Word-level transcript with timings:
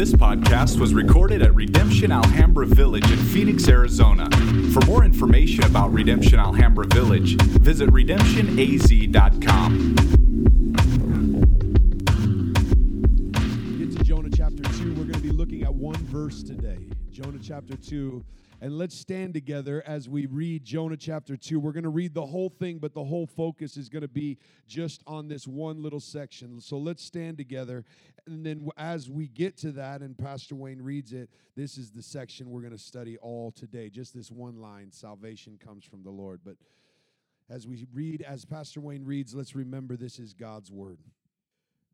This 0.00 0.12
podcast 0.12 0.80
was 0.80 0.94
recorded 0.94 1.42
at 1.42 1.54
Redemption 1.54 2.10
Alhambra 2.10 2.64
Village 2.64 3.04
in 3.10 3.18
Phoenix, 3.18 3.68
Arizona. 3.68 4.30
For 4.72 4.80
more 4.86 5.04
information 5.04 5.62
about 5.64 5.92
Redemption 5.92 6.38
Alhambra 6.38 6.86
Village, 6.86 7.36
visit 7.36 7.90
redemptionaz.com. 7.90 9.94
Get 13.76 13.98
to 13.98 14.02
Jonah 14.02 14.30
chapter 14.34 14.62
2. 14.62 14.94
We're 14.94 15.04
going 15.04 15.12
to 15.12 15.20
be 15.20 15.32
looking 15.32 15.64
at 15.64 15.74
one 15.74 16.02
verse 16.06 16.42
today. 16.42 16.78
Jonah 17.10 17.38
chapter 17.38 17.76
2. 17.76 18.24
And 18.62 18.76
let's 18.76 18.94
stand 18.94 19.32
together 19.32 19.82
as 19.86 20.06
we 20.06 20.26
read 20.26 20.64
Jonah 20.64 20.98
chapter 20.98 21.34
2. 21.34 21.58
We're 21.58 21.72
going 21.72 21.84
to 21.84 21.88
read 21.88 22.12
the 22.12 22.26
whole 22.26 22.50
thing, 22.50 22.78
but 22.78 22.92
the 22.92 23.04
whole 23.04 23.26
focus 23.26 23.78
is 23.78 23.88
going 23.88 24.02
to 24.02 24.08
be 24.08 24.36
just 24.66 25.02
on 25.06 25.28
this 25.28 25.46
one 25.46 25.82
little 25.82 25.98
section. 25.98 26.60
So 26.60 26.76
let's 26.76 27.02
stand 27.02 27.38
together. 27.38 27.86
And 28.26 28.44
then 28.44 28.68
as 28.76 29.08
we 29.08 29.28
get 29.28 29.56
to 29.58 29.72
that, 29.72 30.02
and 30.02 30.16
Pastor 30.16 30.56
Wayne 30.56 30.82
reads 30.82 31.14
it, 31.14 31.30
this 31.56 31.78
is 31.78 31.90
the 31.90 32.02
section 32.02 32.50
we're 32.50 32.60
going 32.60 32.72
to 32.72 32.78
study 32.78 33.16
all 33.18 33.50
today. 33.50 33.88
Just 33.88 34.14
this 34.14 34.30
one 34.30 34.60
line 34.60 34.92
salvation 34.92 35.58
comes 35.58 35.86
from 35.86 36.02
the 36.02 36.10
Lord. 36.10 36.40
But 36.44 36.56
as 37.48 37.66
we 37.66 37.86
read, 37.94 38.20
as 38.20 38.44
Pastor 38.44 38.82
Wayne 38.82 39.06
reads, 39.06 39.34
let's 39.34 39.54
remember 39.54 39.96
this 39.96 40.18
is 40.18 40.34
God's 40.34 40.70
word. 40.70 40.98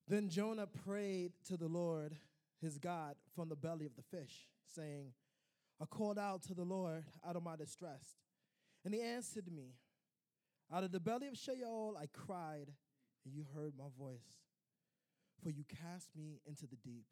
Then 0.09 0.29
Jonah 0.29 0.66
prayed 0.85 1.30
to 1.46 1.57
the 1.57 1.69
Lord 1.69 2.16
his 2.60 2.77
God 2.79 3.15
from 3.37 3.48
the 3.48 3.57
belly 3.57 3.87
of 3.87 3.95
the 3.95 4.02
fish, 4.02 4.48
saying, 4.74 5.12
I 5.80 5.85
called 5.85 6.19
out 6.19 6.43
to 6.45 6.55
the 6.55 6.65
Lord 6.65 7.05
out 7.27 7.37
of 7.37 7.43
my 7.43 7.57
distress, 7.57 8.16
and 8.85 8.95
he 8.95 9.03
answered 9.03 9.53
me. 9.53 9.74
Out 10.73 10.83
of 10.83 10.91
the 10.91 11.01
belly 11.01 11.29
of 11.29 11.37
Sheol 11.37 11.96
I 12.01 12.07
cried, 12.07 12.73
and 13.24 13.35
you 13.35 13.46
heard 13.55 13.74
my 13.77 13.88
voice. 13.99 14.41
For 15.43 15.51
you 15.51 15.65
cast 15.65 16.09
me 16.16 16.41
into 16.46 16.66
the 16.66 16.77
deep, 16.77 17.07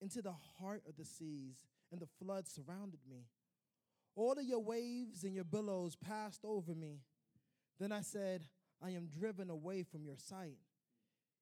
into 0.00 0.20
the 0.20 0.34
heart 0.58 0.82
of 0.88 0.96
the 0.96 1.04
seas, 1.04 1.64
and 1.90 2.00
the 2.00 2.06
flood 2.06 2.46
surrounded 2.46 3.00
me. 3.08 3.24
All 4.14 4.32
of 4.32 4.44
your 4.44 4.60
waves 4.60 5.24
and 5.24 5.34
your 5.34 5.44
billows 5.44 5.96
passed 5.96 6.44
over 6.44 6.74
me. 6.74 7.00
Then 7.80 7.92
I 7.92 8.02
said, 8.02 8.44
I 8.84 8.90
am 8.90 9.06
driven 9.06 9.48
away 9.48 9.84
from 9.84 10.04
your 10.04 10.18
sight. 10.18 10.58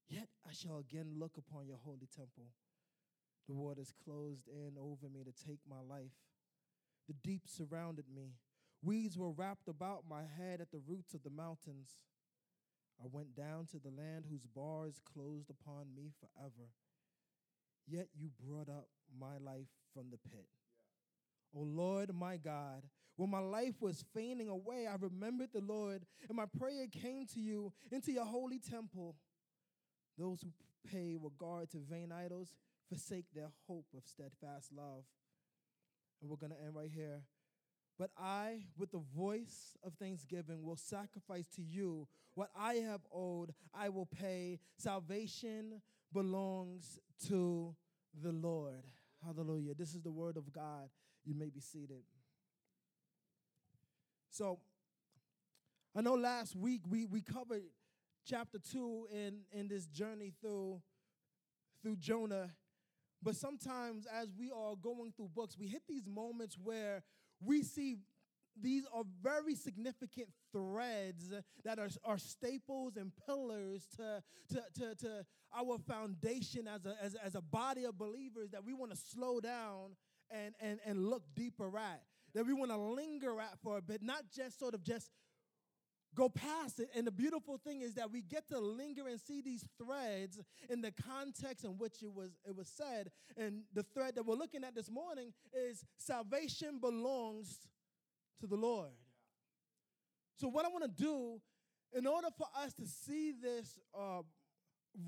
Yet 0.08 0.28
I 0.48 0.52
shall 0.52 0.78
again 0.78 1.14
look 1.18 1.36
upon 1.36 1.66
your 1.66 1.78
holy 1.84 2.08
temple. 2.14 2.46
The 3.48 3.54
waters 3.54 3.92
closed 4.04 4.48
in 4.48 4.76
over 4.78 5.08
me 5.12 5.24
to 5.24 5.46
take 5.46 5.60
my 5.68 5.80
life. 5.80 6.12
The 7.10 7.28
deep 7.28 7.42
surrounded 7.48 8.04
me. 8.14 8.36
Weeds 8.84 9.18
were 9.18 9.32
wrapped 9.32 9.66
about 9.66 10.04
my 10.08 10.22
head 10.38 10.60
at 10.60 10.70
the 10.70 10.80
roots 10.86 11.12
of 11.12 11.24
the 11.24 11.30
mountains. 11.30 11.96
I 13.02 13.08
went 13.10 13.34
down 13.34 13.66
to 13.72 13.80
the 13.80 13.90
land 13.90 14.26
whose 14.30 14.46
bars 14.46 15.00
closed 15.12 15.50
upon 15.50 15.86
me 15.92 16.12
forever. 16.20 16.70
Yet 17.88 18.06
you 18.16 18.28
brought 18.46 18.68
up 18.68 18.86
my 19.18 19.38
life 19.38 19.66
from 19.92 20.10
the 20.12 20.18
pit. 20.18 20.46
O 21.52 21.62
Lord, 21.62 22.14
my 22.14 22.36
God, 22.36 22.84
when 23.16 23.28
my 23.28 23.40
life 23.40 23.74
was 23.80 24.04
fainting 24.14 24.48
away, 24.48 24.86
I 24.86 24.94
remembered 24.94 25.50
the 25.52 25.62
Lord, 25.62 26.06
and 26.28 26.36
my 26.36 26.46
prayer 26.60 26.86
came 26.86 27.26
to 27.34 27.40
you 27.40 27.72
into 27.90 28.12
your 28.12 28.24
holy 28.24 28.60
temple. 28.60 29.16
Those 30.16 30.42
who 30.42 30.52
pay 30.88 31.16
regard 31.20 31.70
to 31.70 31.78
vain 31.78 32.12
idols 32.12 32.54
forsake 32.88 33.26
their 33.34 33.50
hope 33.66 33.86
of 33.96 34.04
steadfast 34.06 34.70
love. 34.72 35.02
And 36.20 36.30
we're 36.30 36.36
going 36.36 36.52
to 36.52 36.60
end 36.60 36.74
right 36.74 36.90
here. 36.92 37.22
But 37.98 38.10
I, 38.16 38.64
with 38.78 38.92
the 38.92 39.02
voice 39.14 39.76
of 39.84 39.92
thanksgiving, 39.94 40.62
will 40.62 40.76
sacrifice 40.76 41.46
to 41.56 41.62
you 41.62 42.08
what 42.34 42.48
I 42.58 42.74
have 42.76 43.02
owed. 43.12 43.52
I 43.74 43.90
will 43.90 44.06
pay. 44.06 44.58
Salvation 44.78 45.82
belongs 46.12 46.98
to 47.28 47.74
the 48.22 48.32
Lord. 48.32 48.84
Hallelujah. 49.24 49.74
This 49.74 49.94
is 49.94 50.00
the 50.00 50.10
word 50.10 50.36
of 50.36 50.50
God. 50.52 50.88
You 51.24 51.34
may 51.34 51.50
be 51.50 51.60
seated. 51.60 52.04
So, 54.30 54.60
I 55.94 56.00
know 56.00 56.14
last 56.14 56.56
week 56.56 56.82
we, 56.88 57.04
we 57.04 57.20
covered 57.20 57.64
chapter 58.26 58.58
2 58.72 59.08
in, 59.12 59.40
in 59.52 59.68
this 59.68 59.86
journey 59.86 60.32
through, 60.40 60.80
through 61.82 61.96
Jonah. 61.96 62.50
But 63.22 63.36
sometimes, 63.36 64.06
as 64.06 64.28
we 64.38 64.50
are 64.50 64.76
going 64.76 65.12
through 65.12 65.30
books, 65.34 65.56
we 65.58 65.66
hit 65.66 65.82
these 65.88 66.06
moments 66.06 66.56
where 66.62 67.02
we 67.44 67.62
see 67.62 67.98
these 68.60 68.84
are 68.92 69.04
very 69.22 69.54
significant 69.54 70.28
threads 70.52 71.30
that 71.64 71.78
are, 71.78 71.88
are 72.04 72.18
staples 72.18 72.96
and 72.96 73.12
pillars 73.26 73.86
to, 73.96 74.22
to, 74.50 74.62
to, 74.78 74.94
to 74.96 75.26
our 75.56 75.78
foundation 75.78 76.66
as 76.66 76.84
a, 76.86 76.96
as, 77.02 77.14
as 77.14 77.34
a 77.34 77.40
body 77.40 77.84
of 77.84 77.96
believers 77.98 78.50
that 78.50 78.64
we 78.64 78.74
want 78.74 78.90
to 78.90 78.96
slow 78.96 79.40
down 79.40 79.96
and, 80.30 80.54
and, 80.60 80.78
and 80.84 81.08
look 81.08 81.22
deeper 81.34 81.76
at, 81.78 82.02
that 82.34 82.46
we 82.46 82.52
want 82.52 82.70
to 82.70 82.76
linger 82.76 83.40
at 83.40 83.58
for 83.62 83.78
a 83.78 83.82
bit, 83.82 84.02
not 84.02 84.24
just 84.34 84.58
sort 84.58 84.74
of 84.74 84.82
just 84.82 85.10
go 86.14 86.28
past 86.28 86.80
it. 86.80 86.88
And 86.94 87.06
the 87.06 87.12
beautiful 87.12 87.58
thing 87.58 87.82
is 87.82 87.94
that 87.94 88.10
we 88.10 88.22
get 88.22 88.48
to 88.48 88.58
linger 88.58 89.06
and 89.08 89.20
see 89.20 89.40
these 89.40 89.64
threads 89.78 90.40
in 90.68 90.80
the 90.80 90.92
context 90.92 91.64
in 91.64 91.72
which 91.72 92.02
it 92.02 92.12
was 92.12 92.30
it 92.46 92.56
was 92.56 92.68
said. 92.68 93.10
And 93.36 93.62
the 93.74 93.82
thread 93.82 94.16
that 94.16 94.26
we're 94.26 94.36
looking 94.36 94.64
at 94.64 94.74
this 94.74 94.90
morning 94.90 95.32
is 95.52 95.84
salvation 95.98 96.78
belongs 96.80 97.58
to 98.40 98.46
the 98.46 98.56
Lord. 98.56 98.90
So 100.36 100.48
what 100.48 100.64
I 100.64 100.68
want 100.68 100.84
to 100.84 101.02
do 101.02 101.40
in 101.92 102.06
order 102.06 102.28
for 102.36 102.46
us 102.56 102.72
to 102.74 102.86
see 102.86 103.32
this 103.32 103.78
uh, 103.98 104.22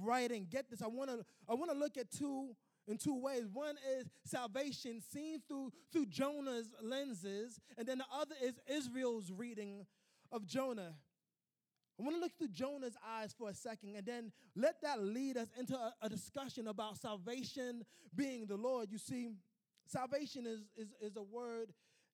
right 0.01 0.31
and 0.31 0.49
get 0.49 0.71
this, 0.71 0.83
I 0.83 0.89
want 0.89 1.11
to 1.11 1.25
I 1.49 1.55
want 1.55 1.71
to 1.71 1.77
look 1.77 1.97
at 1.97 2.11
two 2.11 2.55
in 2.89 2.99
two 2.99 3.19
ways. 3.19 3.45
One 3.53 3.77
is 3.99 4.09
salvation 4.25 5.01
seen 5.01 5.41
through 5.49 5.73
through 5.93 6.07
Jonah's 6.07 6.75
lenses, 6.83 7.61
and 7.79 7.87
then 7.87 7.99
the 7.99 8.05
other 8.13 8.35
is 8.43 8.55
Israel's 8.69 9.31
reading 9.31 9.87
of 10.33 10.47
Jonah. 10.47 10.95
I 12.01 12.03
want 12.03 12.17
to 12.17 12.21
look 12.21 12.37
through 12.37 12.49
Jonah's 12.49 12.97
eyes 13.07 13.35
for 13.37 13.51
a 13.51 13.55
second 13.55 13.95
and 13.97 14.05
then 14.05 14.33
let 14.57 14.81
that 14.83 15.03
lead 15.03 15.37
us 15.37 15.49
into 15.59 15.75
a, 15.75 15.95
a, 16.03 16.09
discussion 16.09 16.67
about 16.67 16.97
salvation 16.97 17.85
being 18.15 18.47
the 18.47 18.57
Lord. 18.57 18.89
You 18.91 18.99
see, 18.99 19.29
salvation 19.87 20.47
is, 20.47 20.61
is, 20.77 20.95
is 21.01 21.17
a 21.17 21.23
word 21.23 21.73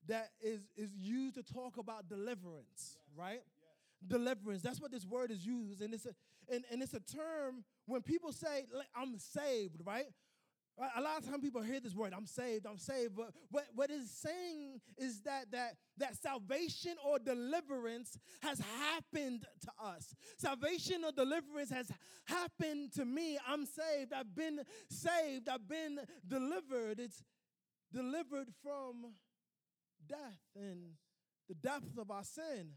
that 0.08 0.30
is, 0.40 0.60
is 0.76 0.90
used 0.98 1.36
to 1.36 1.42
talk 1.42 1.76
about 1.78 2.08
deliverance, 2.08 2.98
yes. 2.98 3.16
right? 3.16 3.42
Yes. 3.44 4.08
Deliverance. 4.08 4.62
That's 4.62 4.80
what 4.80 4.90
this 4.90 5.06
word 5.06 5.30
is 5.30 5.46
used. 5.46 5.80
And 5.80 5.94
it's 5.94 6.06
a, 6.06 6.14
and, 6.52 6.64
and 6.70 6.82
it's 6.82 6.94
a 6.94 7.00
term 7.00 7.64
when 7.86 8.02
people 8.02 8.32
say, 8.32 8.66
I'm 8.96 9.18
saved, 9.18 9.80
right? 9.84 10.06
A 10.96 11.00
lot 11.00 11.18
of 11.18 11.28
times 11.28 11.42
people 11.42 11.60
hear 11.60 11.80
this 11.80 11.94
word, 11.94 12.12
I'm 12.16 12.26
saved, 12.26 12.64
I'm 12.64 12.78
saved, 12.78 13.16
but 13.16 13.32
what, 13.50 13.64
what 13.74 13.90
it's 13.90 14.12
saying 14.12 14.80
is 14.96 15.20
that, 15.22 15.50
that 15.50 15.74
that 15.96 16.16
salvation 16.16 16.94
or 17.04 17.18
deliverance 17.18 18.16
has 18.42 18.60
happened 18.60 19.44
to 19.62 19.70
us. 19.84 20.14
Salvation 20.36 21.02
or 21.04 21.10
deliverance 21.10 21.70
has 21.70 21.90
happened 22.26 22.92
to 22.92 23.04
me. 23.04 23.38
I'm 23.46 23.66
saved. 23.66 24.12
I've 24.12 24.34
been 24.34 24.60
saved. 24.88 25.48
I've 25.48 25.68
been 25.68 25.98
delivered. 26.26 27.00
It's 27.00 27.24
delivered 27.92 28.48
from 28.62 29.14
death 30.08 30.38
and 30.54 30.92
the 31.48 31.54
depth 31.54 31.98
of 31.98 32.10
our 32.10 32.24
sin. 32.24 32.70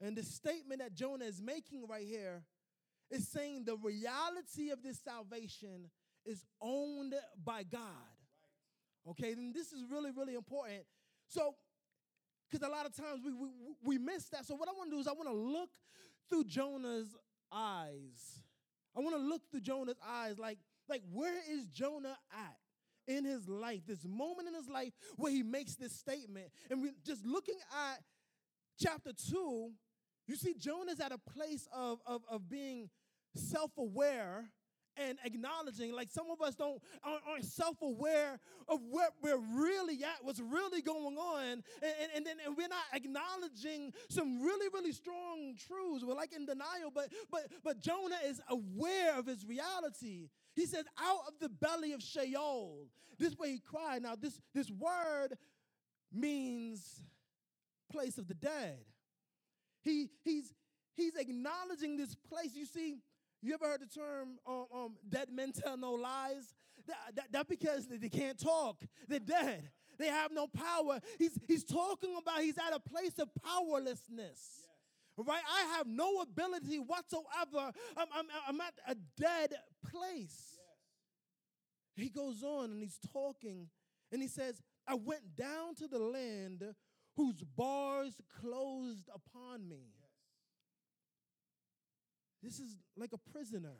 And 0.00 0.16
the 0.16 0.22
statement 0.22 0.80
that 0.80 0.94
Jonah 0.94 1.24
is 1.24 1.40
making 1.40 1.86
right 1.88 2.06
here 2.06 2.42
is 3.10 3.26
saying 3.28 3.64
the 3.64 3.76
reality 3.76 4.70
of 4.70 4.82
this 4.82 5.00
salvation 5.02 5.90
is 6.28 6.44
owned 6.60 7.14
by 7.42 7.62
God. 7.62 7.80
Okay, 9.10 9.34
then 9.34 9.52
this 9.54 9.72
is 9.72 9.84
really, 9.90 10.10
really 10.10 10.34
important. 10.34 10.84
So, 11.26 11.54
because 12.50 12.66
a 12.66 12.70
lot 12.70 12.86
of 12.86 12.94
times 12.94 13.20
we, 13.24 13.32
we, 13.32 13.48
we 13.82 13.98
miss 13.98 14.26
that. 14.26 14.44
So, 14.44 14.54
what 14.54 14.68
I 14.68 14.72
want 14.72 14.90
to 14.90 14.96
do 14.96 15.00
is 15.00 15.08
I 15.08 15.12
want 15.12 15.28
to 15.28 15.34
look 15.34 15.70
through 16.28 16.44
Jonah's 16.44 17.16
eyes. 17.50 18.40
I 18.96 19.00
want 19.00 19.16
to 19.16 19.22
look 19.22 19.42
through 19.50 19.60
Jonah's 19.60 19.98
eyes 20.06 20.38
like, 20.38 20.58
like 20.88 21.02
where 21.12 21.38
is 21.50 21.66
Jonah 21.68 22.16
at 22.32 22.56
in 23.14 23.24
his 23.24 23.48
life? 23.48 23.80
This 23.86 24.04
moment 24.06 24.48
in 24.48 24.54
his 24.54 24.68
life 24.68 24.92
where 25.16 25.32
he 25.32 25.42
makes 25.42 25.76
this 25.76 25.92
statement. 25.92 26.46
And 26.70 26.82
we 26.82 26.90
just 27.06 27.24
looking 27.24 27.58
at 27.90 28.02
chapter 28.78 29.12
2, 29.30 29.70
you 30.26 30.36
see 30.36 30.54
Jonah's 30.54 31.00
at 31.00 31.12
a 31.12 31.18
place 31.18 31.66
of, 31.74 32.00
of, 32.06 32.22
of 32.30 32.48
being 32.48 32.90
self-aware 33.34 34.50
and 35.00 35.18
acknowledging. 35.24 35.92
Like 35.92 36.10
some 36.10 36.26
of 36.30 36.40
us 36.40 36.54
don't 36.54 36.80
aren't, 37.04 37.22
aren't 37.28 37.44
self-aware 37.44 38.38
of 38.68 38.80
where 38.90 39.08
we're 39.22 39.38
really 39.38 40.02
at, 40.04 40.22
what's 40.22 40.40
really 40.40 40.82
going 40.82 41.16
on, 41.16 41.42
and, 41.42 41.62
and, 41.82 42.10
and 42.16 42.26
then 42.26 42.36
and 42.44 42.56
we're 42.56 42.68
not 42.68 42.84
acknowledging 42.92 43.92
some 44.08 44.42
really 44.42 44.68
really 44.72 44.92
strong 44.92 45.54
truths. 45.66 46.04
We're 46.04 46.14
like 46.14 46.32
in 46.32 46.46
denial, 46.46 46.90
but 46.94 47.08
but 47.30 47.48
but 47.64 47.80
Jonah 47.80 48.18
is 48.26 48.40
aware 48.48 49.18
of 49.18 49.26
his 49.26 49.44
reality. 49.44 50.28
He 50.54 50.66
says, 50.66 50.84
"Out 51.00 51.20
of 51.28 51.34
the 51.40 51.48
belly 51.48 51.92
of 51.92 52.02
Sheol." 52.02 52.88
This 53.18 53.36
way 53.36 53.52
he 53.52 53.58
cried. 53.58 54.02
Now 54.02 54.14
this 54.14 54.40
this 54.54 54.70
word 54.70 55.36
means 56.12 57.02
place 57.90 58.18
of 58.18 58.28
the 58.28 58.34
dead. 58.34 58.78
He 59.82 60.08
he's 60.24 60.54
he's 60.94 61.14
acknowledging 61.16 61.96
this 61.96 62.14
place. 62.14 62.54
You 62.54 62.66
see, 62.66 62.98
you 63.42 63.54
ever 63.54 63.66
heard 63.66 63.80
the 63.80 63.86
term 63.86 64.38
um, 64.46 64.66
um, 64.74 64.96
dead 65.08 65.28
men 65.30 65.52
tell 65.52 65.76
no 65.76 65.92
lies? 65.92 66.54
that, 66.88 66.96
that, 67.14 67.32
that 67.32 67.48
because 67.48 67.86
they 67.86 68.08
can't 68.08 68.38
talk, 68.38 68.82
they're 69.08 69.20
dead, 69.20 69.70
they 69.98 70.06
have 70.06 70.32
no 70.32 70.46
power. 70.46 71.00
He's, 71.18 71.38
he's 71.46 71.64
talking 71.64 72.16
about 72.16 72.40
he's 72.40 72.58
at 72.58 72.74
a 72.74 72.80
place 72.80 73.18
of 73.18 73.28
powerlessness. 73.44 74.08
Yes. 74.16 75.26
Right? 75.26 75.42
I 75.50 75.76
have 75.76 75.86
no 75.86 76.20
ability 76.20 76.78
whatsoever. 76.78 77.72
I'm, 77.96 78.06
I'm, 78.14 78.26
I'm 78.46 78.60
at 78.60 78.74
a 78.86 78.94
dead 79.20 79.54
place. 79.90 80.56
Yes. 81.96 82.04
He 82.04 82.08
goes 82.08 82.42
on 82.44 82.70
and 82.70 82.82
he's 82.82 82.98
talking 83.12 83.68
and 84.12 84.22
he 84.22 84.28
says, 84.28 84.62
I 84.86 84.94
went 84.94 85.36
down 85.36 85.74
to 85.76 85.88
the 85.88 85.98
land 85.98 86.62
whose 87.16 87.42
bars 87.56 88.14
closed 88.40 89.10
upon 89.12 89.68
me. 89.68 89.97
This 92.42 92.60
is 92.60 92.76
like 92.96 93.10
a 93.12 93.30
prisoner 93.32 93.76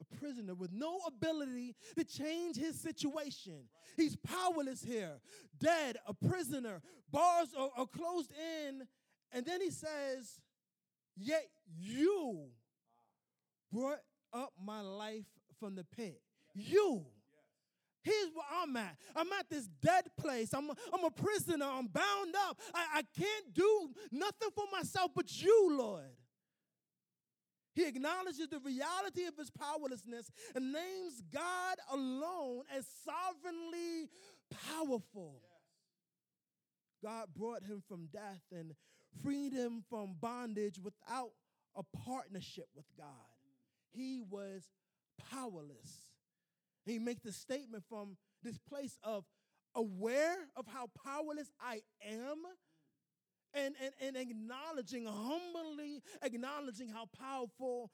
a 0.00 0.16
prisoner 0.16 0.54
with 0.54 0.72
no 0.72 0.98
ability 1.06 1.74
to 1.96 2.04
change 2.04 2.56
his 2.56 2.80
situation. 2.80 3.64
He's 3.96 4.16
powerless 4.16 4.82
here, 4.82 5.20
dead, 5.58 5.96
a 6.06 6.14
prisoner, 6.14 6.80
bars 7.10 7.48
are, 7.56 7.70
are, 7.76 7.86
closed 7.86 8.30
in. 8.32 8.86
And 9.32 9.44
then 9.44 9.60
he 9.60 9.70
says, 9.70 10.40
Yet 11.16 11.48
you 11.76 12.46
brought 13.72 14.00
up 14.32 14.52
my 14.64 14.80
life 14.80 15.26
from 15.58 15.74
the 15.74 15.84
pit. 15.84 16.20
You. 16.54 17.04
Here's 18.02 18.28
where 18.32 18.46
I'm 18.62 18.76
at. 18.76 18.96
I'm 19.16 19.30
at 19.32 19.50
this 19.50 19.66
dead 19.82 20.04
place. 20.16 20.54
I'm 20.54 20.70
a, 20.70 20.74
I'm 20.94 21.04
a 21.04 21.10
prisoner. 21.10 21.66
I'm 21.66 21.88
bound 21.88 22.34
up. 22.48 22.58
I, 22.72 22.98
I 22.98 23.02
can't 23.18 23.52
do 23.52 23.90
nothing 24.12 24.50
for 24.54 24.64
myself 24.72 25.10
but 25.14 25.42
you, 25.42 25.76
Lord. 25.76 26.04
He 27.78 27.86
acknowledges 27.86 28.48
the 28.48 28.58
reality 28.58 29.26
of 29.26 29.36
his 29.36 29.50
powerlessness 29.50 30.32
and 30.56 30.72
names 30.72 31.22
God 31.32 31.76
alone 31.92 32.64
as 32.76 32.84
sovereignly 33.04 34.08
powerful. 34.50 35.40
Yes. 35.40 37.04
God 37.04 37.28
brought 37.36 37.62
him 37.62 37.80
from 37.86 38.08
death 38.12 38.42
and 38.50 38.74
freed 39.22 39.52
him 39.52 39.84
from 39.88 40.16
bondage 40.20 40.80
without 40.82 41.30
a 41.76 41.84
partnership 42.04 42.66
with 42.74 42.86
God. 42.96 43.06
He 43.92 44.22
was 44.28 44.64
powerless. 45.30 46.10
He 46.84 46.98
makes 46.98 47.22
the 47.22 47.32
statement 47.32 47.84
from 47.88 48.16
this 48.42 48.58
place 48.58 48.98
of 49.04 49.24
aware 49.76 50.48
of 50.56 50.66
how 50.66 50.88
powerless 51.04 51.52
I 51.60 51.82
am 52.04 52.42
and, 53.58 53.74
and, 53.82 53.92
and 54.00 54.16
acknowledging, 54.16 55.06
humbly 55.06 56.02
acknowledging 56.22 56.88
how 56.88 57.06
powerful 57.18 57.90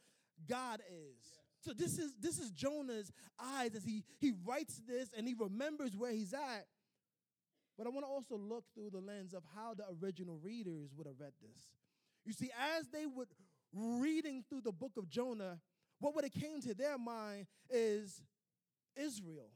God 0.49 0.81
is. 0.89 1.17
Yes. 1.23 1.41
So 1.61 1.73
this 1.73 1.99
is 1.99 2.15
this 2.21 2.39
is 2.39 2.51
Jonah's 2.51 3.11
eyes 3.41 3.75
as 3.75 3.85
he 3.85 4.05
he 4.19 4.33
writes 4.45 4.81
this 4.87 5.11
and 5.17 5.27
he 5.27 5.35
remembers 5.39 5.97
where 5.97 6.13
he's 6.13 6.35
at. 6.35 6.67
But 7.77 7.87
I 7.87 7.91
want 7.91 8.05
to 8.05 8.11
also 8.11 8.37
look 8.37 8.65
through 8.75 8.91
the 8.91 9.01
lens 9.01 9.35
of 9.35 9.43
how 9.57 9.75
the 9.75 9.85
original 10.01 10.39
readers 10.43 10.91
would 10.97 11.07
have 11.07 11.19
read 11.19 11.33
this. 11.43 11.73
You 12.25 12.33
see, 12.33 12.51
as 12.79 12.89
they 12.89 13.07
would 13.07 13.29
reading 13.73 14.45
through 14.49 14.61
the 14.61 14.73
book 14.73 14.93
of 14.97 15.09
Jonah, 15.09 15.59
what 15.99 16.15
would 16.15 16.25
have 16.25 16.33
came 16.33 16.61
to 16.63 16.75
their 16.75 16.99
mind 16.99 17.47
is 17.69 18.23
Israel. 18.97 19.51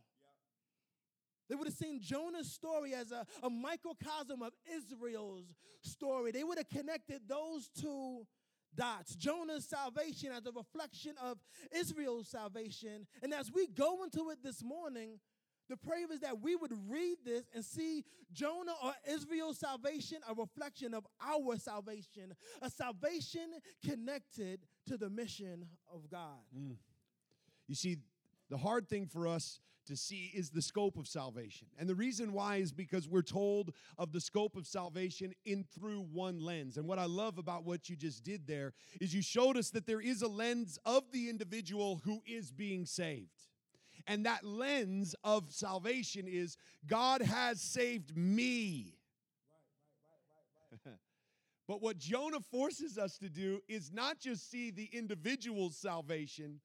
They 1.48 1.54
would 1.54 1.66
have 1.66 1.76
seen 1.76 2.00
Jonah's 2.00 2.52
story 2.52 2.94
as 2.94 3.12
a, 3.12 3.26
a 3.42 3.50
microcosm 3.50 4.42
of 4.42 4.52
Israel's 4.70 5.46
story. 5.82 6.30
They 6.30 6.44
would 6.44 6.58
have 6.58 6.68
connected 6.68 7.22
those 7.28 7.68
two 7.68 8.26
dots 8.74 9.16
Jonah's 9.16 9.64
salvation 9.64 10.30
as 10.30 10.46
a 10.46 10.52
reflection 10.52 11.14
of 11.22 11.38
Israel's 11.74 12.28
salvation. 12.28 13.06
And 13.22 13.32
as 13.34 13.50
we 13.52 13.66
go 13.66 14.04
into 14.04 14.30
it 14.30 14.38
this 14.42 14.62
morning, 14.62 15.18
the 15.68 15.76
prayer 15.76 16.10
is 16.12 16.20
that 16.20 16.40
we 16.40 16.56
would 16.56 16.72
read 16.88 17.18
this 17.24 17.44
and 17.54 17.64
see 17.64 18.04
Jonah 18.32 18.74
or 18.82 18.92
Israel's 19.10 19.58
salvation 19.58 20.18
a 20.28 20.34
reflection 20.34 20.94
of 20.94 21.06
our 21.22 21.56
salvation, 21.56 22.34
a 22.62 22.70
salvation 22.70 23.50
connected 23.84 24.60
to 24.86 24.96
the 24.96 25.10
mission 25.10 25.66
of 25.92 26.08
God. 26.10 26.40
Mm. 26.56 26.76
You 27.66 27.74
see, 27.74 27.98
the 28.50 28.58
hard 28.58 28.88
thing 28.88 29.06
for 29.06 29.26
us 29.26 29.60
to 29.88 29.96
see 29.96 30.30
is 30.34 30.50
the 30.50 30.62
scope 30.62 30.96
of 30.98 31.08
salvation. 31.08 31.66
And 31.78 31.88
the 31.88 31.94
reason 31.94 32.32
why 32.32 32.56
is 32.56 32.72
because 32.72 33.08
we're 33.08 33.22
told 33.22 33.72
of 33.96 34.12
the 34.12 34.20
scope 34.20 34.54
of 34.54 34.66
salvation 34.66 35.32
in 35.46 35.64
through 35.64 36.06
one 36.12 36.40
lens. 36.40 36.76
And 36.76 36.86
what 36.86 36.98
I 36.98 37.06
love 37.06 37.38
about 37.38 37.64
what 37.64 37.88
you 37.88 37.96
just 37.96 38.22
did 38.22 38.46
there 38.46 38.74
is 39.00 39.14
you 39.14 39.22
showed 39.22 39.56
us 39.56 39.70
that 39.70 39.86
there 39.86 40.00
is 40.00 40.22
a 40.22 40.28
lens 40.28 40.78
of 40.84 41.04
the 41.10 41.28
individual 41.30 42.00
who 42.04 42.20
is 42.26 42.52
being 42.52 42.84
saved. 42.84 43.48
And 44.06 44.26
that 44.26 44.44
lens 44.44 45.14
of 45.24 45.52
salvation 45.52 46.26
is 46.28 46.56
God 46.86 47.22
has 47.22 47.60
saved 47.60 48.16
me. 48.16 48.94
but 51.66 51.82
what 51.82 51.98
Jonah 51.98 52.40
forces 52.50 52.98
us 52.98 53.18
to 53.18 53.28
do 53.28 53.60
is 53.68 53.90
not 53.92 54.18
just 54.18 54.50
see 54.50 54.70
the 54.70 54.88
individual's 54.92 55.76
salvation, 55.76 56.60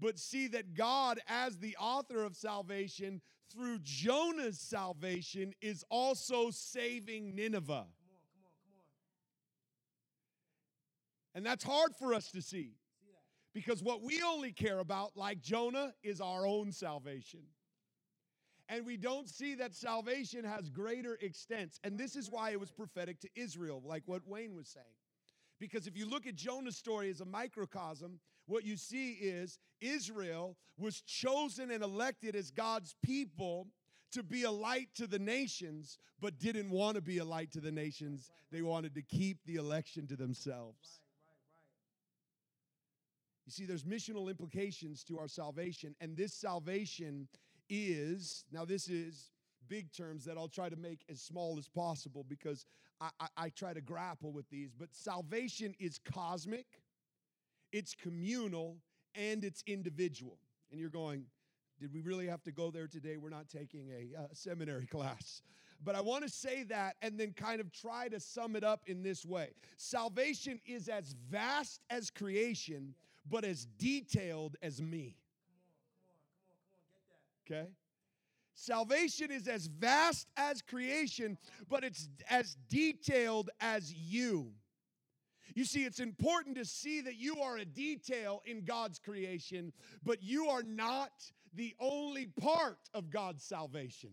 but 0.00 0.18
see 0.18 0.48
that 0.48 0.74
God, 0.74 1.20
as 1.28 1.58
the 1.58 1.76
author 1.78 2.24
of 2.24 2.36
salvation, 2.36 3.20
through 3.52 3.78
Jonah's 3.82 4.60
salvation, 4.60 5.54
is 5.60 5.84
also 5.90 6.50
saving 6.50 7.34
Nineveh. 7.34 7.66
Come 7.66 7.76
on, 7.76 7.86
come 8.32 8.44
on, 8.44 8.52
come 8.62 8.74
on. 8.74 8.84
And 11.34 11.46
that's 11.46 11.64
hard 11.64 11.94
for 11.96 12.14
us 12.14 12.30
to 12.32 12.42
see. 12.42 12.72
Because 13.54 13.82
what 13.82 14.02
we 14.02 14.22
only 14.22 14.52
care 14.52 14.78
about, 14.78 15.16
like 15.16 15.40
Jonah, 15.40 15.94
is 16.02 16.20
our 16.20 16.46
own 16.46 16.70
salvation. 16.70 17.40
And 18.68 18.84
we 18.84 18.98
don't 18.98 19.28
see 19.28 19.54
that 19.54 19.74
salvation 19.74 20.44
has 20.44 20.68
greater 20.68 21.18
extents. 21.22 21.80
And 21.82 21.98
this 21.98 22.14
is 22.14 22.30
why 22.30 22.50
it 22.50 22.60
was 22.60 22.70
prophetic 22.70 23.18
to 23.20 23.28
Israel, 23.34 23.82
like 23.84 24.02
what 24.06 24.26
Wayne 24.28 24.54
was 24.54 24.68
saying. 24.68 24.84
Because 25.58 25.86
if 25.86 25.96
you 25.96 26.08
look 26.08 26.26
at 26.26 26.36
Jonah's 26.36 26.76
story 26.76 27.08
as 27.10 27.20
a 27.20 27.24
microcosm, 27.24 28.20
what 28.48 28.64
you 28.64 28.76
see 28.76 29.12
is 29.12 29.58
Israel 29.80 30.56
was 30.76 31.00
chosen 31.02 31.70
and 31.70 31.82
elected 31.82 32.34
as 32.34 32.50
God's 32.50 32.96
people 33.02 33.68
to 34.12 34.22
be 34.22 34.44
a 34.44 34.50
light 34.50 34.88
to 34.94 35.06
the 35.06 35.18
nations, 35.18 35.98
but 36.20 36.38
didn't 36.38 36.70
want 36.70 36.96
to 36.96 37.02
be 37.02 37.18
a 37.18 37.24
light 37.24 37.52
to 37.52 37.60
the 37.60 37.70
nations. 37.70 38.30
They 38.50 38.62
wanted 38.62 38.94
to 38.94 39.02
keep 39.02 39.38
the 39.44 39.56
election 39.56 40.06
to 40.06 40.16
themselves. 40.16 41.00
You 43.44 43.52
see, 43.52 43.66
there's 43.66 43.84
missional 43.84 44.28
implications 44.28 45.04
to 45.04 45.18
our 45.18 45.28
salvation, 45.28 45.94
and 46.00 46.16
this 46.16 46.32
salvation 46.34 47.28
is 47.70 48.44
now, 48.50 48.64
this 48.64 48.88
is 48.88 49.30
big 49.68 49.92
terms 49.92 50.24
that 50.24 50.38
I'll 50.38 50.48
try 50.48 50.70
to 50.70 50.76
make 50.76 51.00
as 51.10 51.20
small 51.20 51.58
as 51.58 51.68
possible 51.68 52.24
because 52.26 52.64
I, 53.00 53.10
I, 53.20 53.26
I, 53.36 53.48
try 53.50 53.74
to 53.74 53.82
grapple 53.82 54.32
with 54.32 54.48
these. 54.48 54.72
But 54.72 54.88
salvation 54.92 55.74
is 55.78 55.98
cosmic, 55.98 56.66
it's 57.72 57.94
communal, 57.94 58.78
and 59.14 59.44
it's 59.44 59.62
individual. 59.66 60.38
And 60.70 60.80
you're 60.80 60.90
going, 60.90 61.24
did 61.80 61.92
we 61.92 62.00
really 62.00 62.26
have 62.26 62.42
to 62.44 62.52
go 62.52 62.70
there 62.70 62.86
today? 62.86 63.16
We're 63.16 63.30
not 63.30 63.48
taking 63.48 63.88
a 63.90 64.18
uh, 64.18 64.26
seminary 64.32 64.86
class. 64.90 65.42
But 65.84 65.94
I 65.94 66.00
want 66.00 66.24
to 66.24 66.28
say 66.28 66.64
that 66.64 66.96
and 67.02 67.18
then 67.18 67.32
kind 67.32 67.60
of 67.60 67.72
try 67.72 68.08
to 68.08 68.18
sum 68.18 68.56
it 68.56 68.64
up 68.64 68.82
in 68.86 69.02
this 69.02 69.24
way 69.24 69.50
Salvation 69.76 70.60
is 70.66 70.88
as 70.88 71.14
vast 71.30 71.82
as 71.88 72.10
creation, 72.10 72.94
but 73.28 73.44
as 73.44 73.66
detailed 73.78 74.56
as 74.60 74.82
me. 74.82 75.16
Okay? 77.46 77.68
Salvation 78.54 79.30
is 79.30 79.46
as 79.46 79.66
vast 79.66 80.26
as 80.36 80.62
creation, 80.62 81.38
but 81.68 81.84
it's 81.84 82.08
as 82.28 82.56
detailed 82.68 83.50
as 83.60 83.94
you. 83.94 84.50
You 85.54 85.64
see, 85.64 85.84
it's 85.84 86.00
important 86.00 86.56
to 86.56 86.64
see 86.64 87.00
that 87.00 87.16
you 87.16 87.40
are 87.40 87.56
a 87.56 87.64
detail 87.64 88.42
in 88.46 88.64
God's 88.64 88.98
creation, 88.98 89.72
but 90.04 90.22
you 90.22 90.48
are 90.48 90.62
not 90.62 91.10
the 91.54 91.74
only 91.80 92.26
part 92.26 92.78
of 92.94 93.10
God's 93.10 93.42
salvation. 93.42 94.10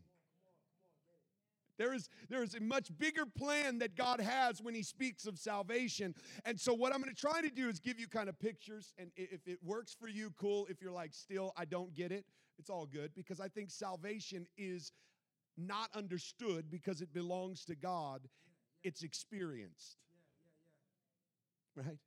There 1.77 1.93
is, 1.93 2.09
there 2.29 2.41
is 2.41 2.55
a 2.55 2.61
much 2.61 2.89
bigger 2.97 3.25
plan 3.25 3.79
that 3.79 3.95
God 3.95 4.21
has 4.21 4.61
when 4.61 4.73
He 4.73 4.83
speaks 4.83 5.25
of 5.25 5.37
salvation. 5.37 6.15
And 6.45 6.59
so, 6.59 6.73
what 6.73 6.93
I'm 6.93 7.01
going 7.01 7.13
to 7.13 7.19
try 7.19 7.41
to 7.41 7.49
do 7.49 7.67
is 7.67 7.79
give 7.79 7.99
you 7.99 8.07
kind 8.07 8.29
of 8.29 8.39
pictures. 8.39 8.93
And 8.97 9.11
if 9.17 9.45
it 9.47 9.59
works 9.61 9.93
for 9.93 10.07
you, 10.07 10.31
cool. 10.39 10.67
If 10.69 10.81
you're 10.81 10.91
like, 10.91 11.13
still, 11.13 11.51
I 11.57 11.65
don't 11.65 11.93
get 11.93 12.11
it, 12.11 12.25
it's 12.57 12.69
all 12.69 12.85
good 12.85 13.11
because 13.13 13.41
I 13.41 13.49
think 13.49 13.71
salvation 13.71 14.47
is 14.57 14.93
not 15.57 15.89
understood 15.93 16.69
because 16.69 17.01
it 17.01 17.13
belongs 17.13 17.65
to 17.65 17.75
God, 17.75 18.21
it's 18.83 19.03
experienced. 19.03 19.97
Right? 21.75 21.97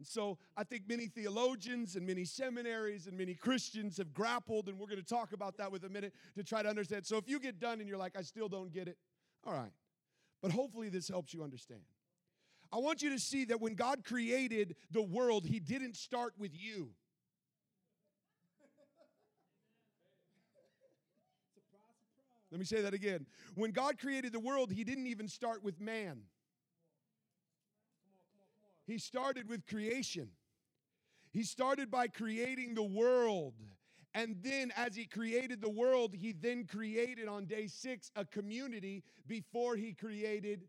And 0.00 0.06
so 0.06 0.38
I 0.56 0.64
think 0.64 0.88
many 0.88 1.08
theologians 1.08 1.94
and 1.94 2.06
many 2.06 2.24
seminaries 2.24 3.06
and 3.06 3.18
many 3.18 3.34
Christians 3.34 3.98
have 3.98 4.14
grappled, 4.14 4.68
and 4.68 4.78
we're 4.78 4.86
going 4.86 4.96
to 4.96 5.04
talk 5.04 5.34
about 5.34 5.58
that 5.58 5.70
with 5.70 5.84
a 5.84 5.90
minute 5.90 6.14
to 6.36 6.42
try 6.42 6.62
to 6.62 6.70
understand. 6.70 7.04
So 7.04 7.18
if 7.18 7.28
you 7.28 7.38
get 7.38 7.60
done 7.60 7.80
and 7.80 7.88
you're 7.88 7.98
like, 7.98 8.16
I 8.16 8.22
still 8.22 8.48
don't 8.48 8.72
get 8.72 8.88
it, 8.88 8.96
all 9.44 9.52
right. 9.52 9.72
But 10.40 10.52
hopefully 10.52 10.88
this 10.88 11.06
helps 11.06 11.34
you 11.34 11.42
understand. 11.42 11.82
I 12.72 12.78
want 12.78 13.02
you 13.02 13.10
to 13.10 13.18
see 13.18 13.44
that 13.46 13.60
when 13.60 13.74
God 13.74 14.02
created 14.02 14.74
the 14.90 15.02
world, 15.02 15.44
He 15.44 15.60
didn't 15.60 15.96
start 15.96 16.32
with 16.38 16.52
you. 16.54 16.92
Let 22.50 22.58
me 22.58 22.64
say 22.64 22.80
that 22.80 22.94
again. 22.94 23.26
When 23.54 23.72
God 23.72 23.98
created 23.98 24.32
the 24.32 24.40
world, 24.40 24.72
He 24.72 24.82
didn't 24.82 25.08
even 25.08 25.28
start 25.28 25.62
with 25.62 25.78
man, 25.78 26.22
He 28.90 28.98
started 28.98 29.48
with 29.48 29.66
creation. 29.66 30.30
He 31.30 31.44
started 31.44 31.92
by 31.92 32.08
creating 32.08 32.74
the 32.74 32.82
world. 32.82 33.54
And 34.14 34.34
then, 34.42 34.72
as 34.76 34.96
he 34.96 35.06
created 35.06 35.60
the 35.60 35.70
world, 35.70 36.12
he 36.12 36.32
then 36.32 36.66
created 36.66 37.28
on 37.28 37.46
day 37.46 37.68
six 37.68 38.10
a 38.16 38.24
community 38.24 39.04
before 39.28 39.76
he 39.76 39.92
created 39.92 40.64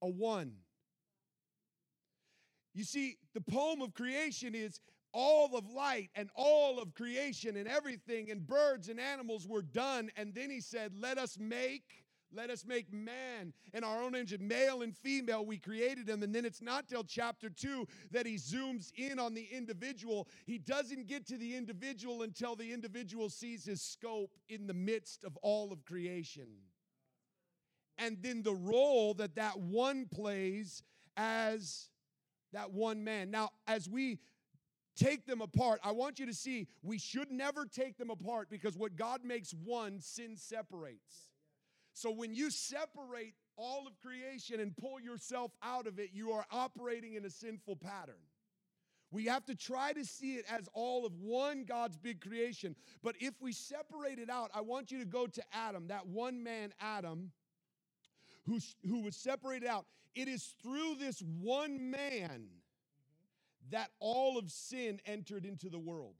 a 0.00 0.08
one. 0.08 0.52
You 2.72 2.84
see, 2.84 3.18
the 3.34 3.42
poem 3.42 3.82
of 3.82 3.92
creation 3.92 4.54
is 4.54 4.80
all 5.12 5.54
of 5.54 5.68
light 5.68 6.08
and 6.14 6.30
all 6.34 6.78
of 6.78 6.94
creation 6.94 7.58
and 7.58 7.68
everything, 7.68 8.30
and 8.30 8.46
birds 8.46 8.88
and 8.88 8.98
animals 8.98 9.46
were 9.46 9.60
done. 9.60 10.10
And 10.16 10.32
then 10.32 10.48
he 10.48 10.62
said, 10.62 10.92
Let 10.98 11.18
us 11.18 11.36
make. 11.38 12.01
Let 12.34 12.50
us 12.50 12.64
make 12.64 12.92
man 12.92 13.52
in 13.74 13.84
our 13.84 14.02
own 14.02 14.14
image, 14.14 14.38
male 14.40 14.82
and 14.82 14.96
female. 14.96 15.44
We 15.44 15.58
created 15.58 16.08
him. 16.08 16.22
And 16.22 16.34
then 16.34 16.44
it's 16.44 16.62
not 16.62 16.88
till 16.88 17.04
chapter 17.04 17.50
two 17.50 17.86
that 18.10 18.26
he 18.26 18.36
zooms 18.36 18.92
in 18.96 19.18
on 19.18 19.34
the 19.34 19.46
individual. 19.52 20.28
He 20.46 20.58
doesn't 20.58 21.06
get 21.06 21.26
to 21.28 21.36
the 21.36 21.54
individual 21.56 22.22
until 22.22 22.56
the 22.56 22.72
individual 22.72 23.28
sees 23.28 23.64
his 23.64 23.82
scope 23.82 24.32
in 24.48 24.66
the 24.66 24.74
midst 24.74 25.24
of 25.24 25.36
all 25.42 25.72
of 25.72 25.84
creation. 25.84 26.46
And 27.98 28.18
then 28.22 28.42
the 28.42 28.54
role 28.54 29.14
that 29.14 29.34
that 29.36 29.58
one 29.58 30.06
plays 30.06 30.82
as 31.16 31.88
that 32.52 32.72
one 32.72 33.04
man. 33.04 33.30
Now, 33.30 33.50
as 33.66 33.88
we 33.88 34.18
take 34.96 35.26
them 35.26 35.40
apart, 35.40 35.80
I 35.82 35.92
want 35.92 36.18
you 36.18 36.26
to 36.26 36.34
see 36.34 36.68
we 36.82 36.98
should 36.98 37.30
never 37.30 37.66
take 37.66 37.98
them 37.98 38.10
apart 38.10 38.48
because 38.50 38.76
what 38.76 38.96
God 38.96 39.24
makes 39.24 39.52
one, 39.52 40.00
sin 40.00 40.36
separates. 40.36 41.31
So 41.92 42.10
when 42.10 42.34
you 42.34 42.50
separate 42.50 43.34
all 43.56 43.86
of 43.86 43.98
creation 44.00 44.60
and 44.60 44.76
pull 44.76 45.00
yourself 45.00 45.52
out 45.62 45.86
of 45.86 45.98
it, 45.98 46.10
you 46.12 46.32
are 46.32 46.46
operating 46.50 47.14
in 47.14 47.24
a 47.24 47.30
sinful 47.30 47.76
pattern. 47.76 48.20
We 49.10 49.26
have 49.26 49.44
to 49.44 49.54
try 49.54 49.92
to 49.92 50.06
see 50.06 50.36
it 50.36 50.46
as 50.50 50.68
all 50.72 51.04
of 51.04 51.12
one 51.18 51.64
God's 51.64 51.98
big 51.98 52.22
creation. 52.22 52.74
But 53.02 53.16
if 53.20 53.34
we 53.42 53.52
separate 53.52 54.18
it 54.18 54.30
out, 54.30 54.50
I 54.54 54.62
want 54.62 54.90
you 54.90 54.98
to 55.00 55.04
go 55.04 55.26
to 55.26 55.42
Adam, 55.52 55.88
that 55.88 56.06
one 56.06 56.42
man, 56.42 56.72
Adam, 56.80 57.30
who, 58.46 58.58
who 58.88 59.02
was 59.02 59.16
separated 59.16 59.68
out. 59.68 59.86
It 60.14 60.28
is 60.28 60.54
through 60.62 60.96
this 60.98 61.20
one 61.20 61.90
man 61.90 62.30
mm-hmm. 62.30 63.70
that 63.70 63.90
all 64.00 64.38
of 64.38 64.50
sin 64.50 65.00
entered 65.06 65.44
into 65.44 65.68
the 65.68 65.78
world. 65.78 66.14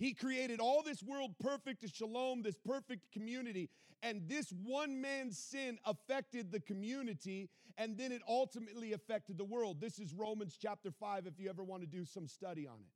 He 0.00 0.14
created 0.14 0.60
all 0.60 0.82
this 0.82 1.02
world 1.02 1.34
perfect, 1.38 1.84
a 1.84 1.88
shalom, 1.88 2.40
this 2.40 2.56
perfect 2.66 3.12
community. 3.12 3.68
And 4.02 4.22
this 4.26 4.50
one 4.50 4.98
man's 4.98 5.36
sin 5.36 5.78
affected 5.84 6.50
the 6.50 6.58
community, 6.58 7.50
and 7.76 7.98
then 7.98 8.10
it 8.10 8.22
ultimately 8.26 8.94
affected 8.94 9.36
the 9.36 9.44
world. 9.44 9.78
This 9.78 9.98
is 9.98 10.14
Romans 10.14 10.56
chapter 10.58 10.90
5, 10.90 11.26
if 11.26 11.34
you 11.38 11.50
ever 11.50 11.62
want 11.62 11.82
to 11.82 11.86
do 11.86 12.06
some 12.06 12.26
study 12.26 12.66
on 12.66 12.76
it. 12.76 12.88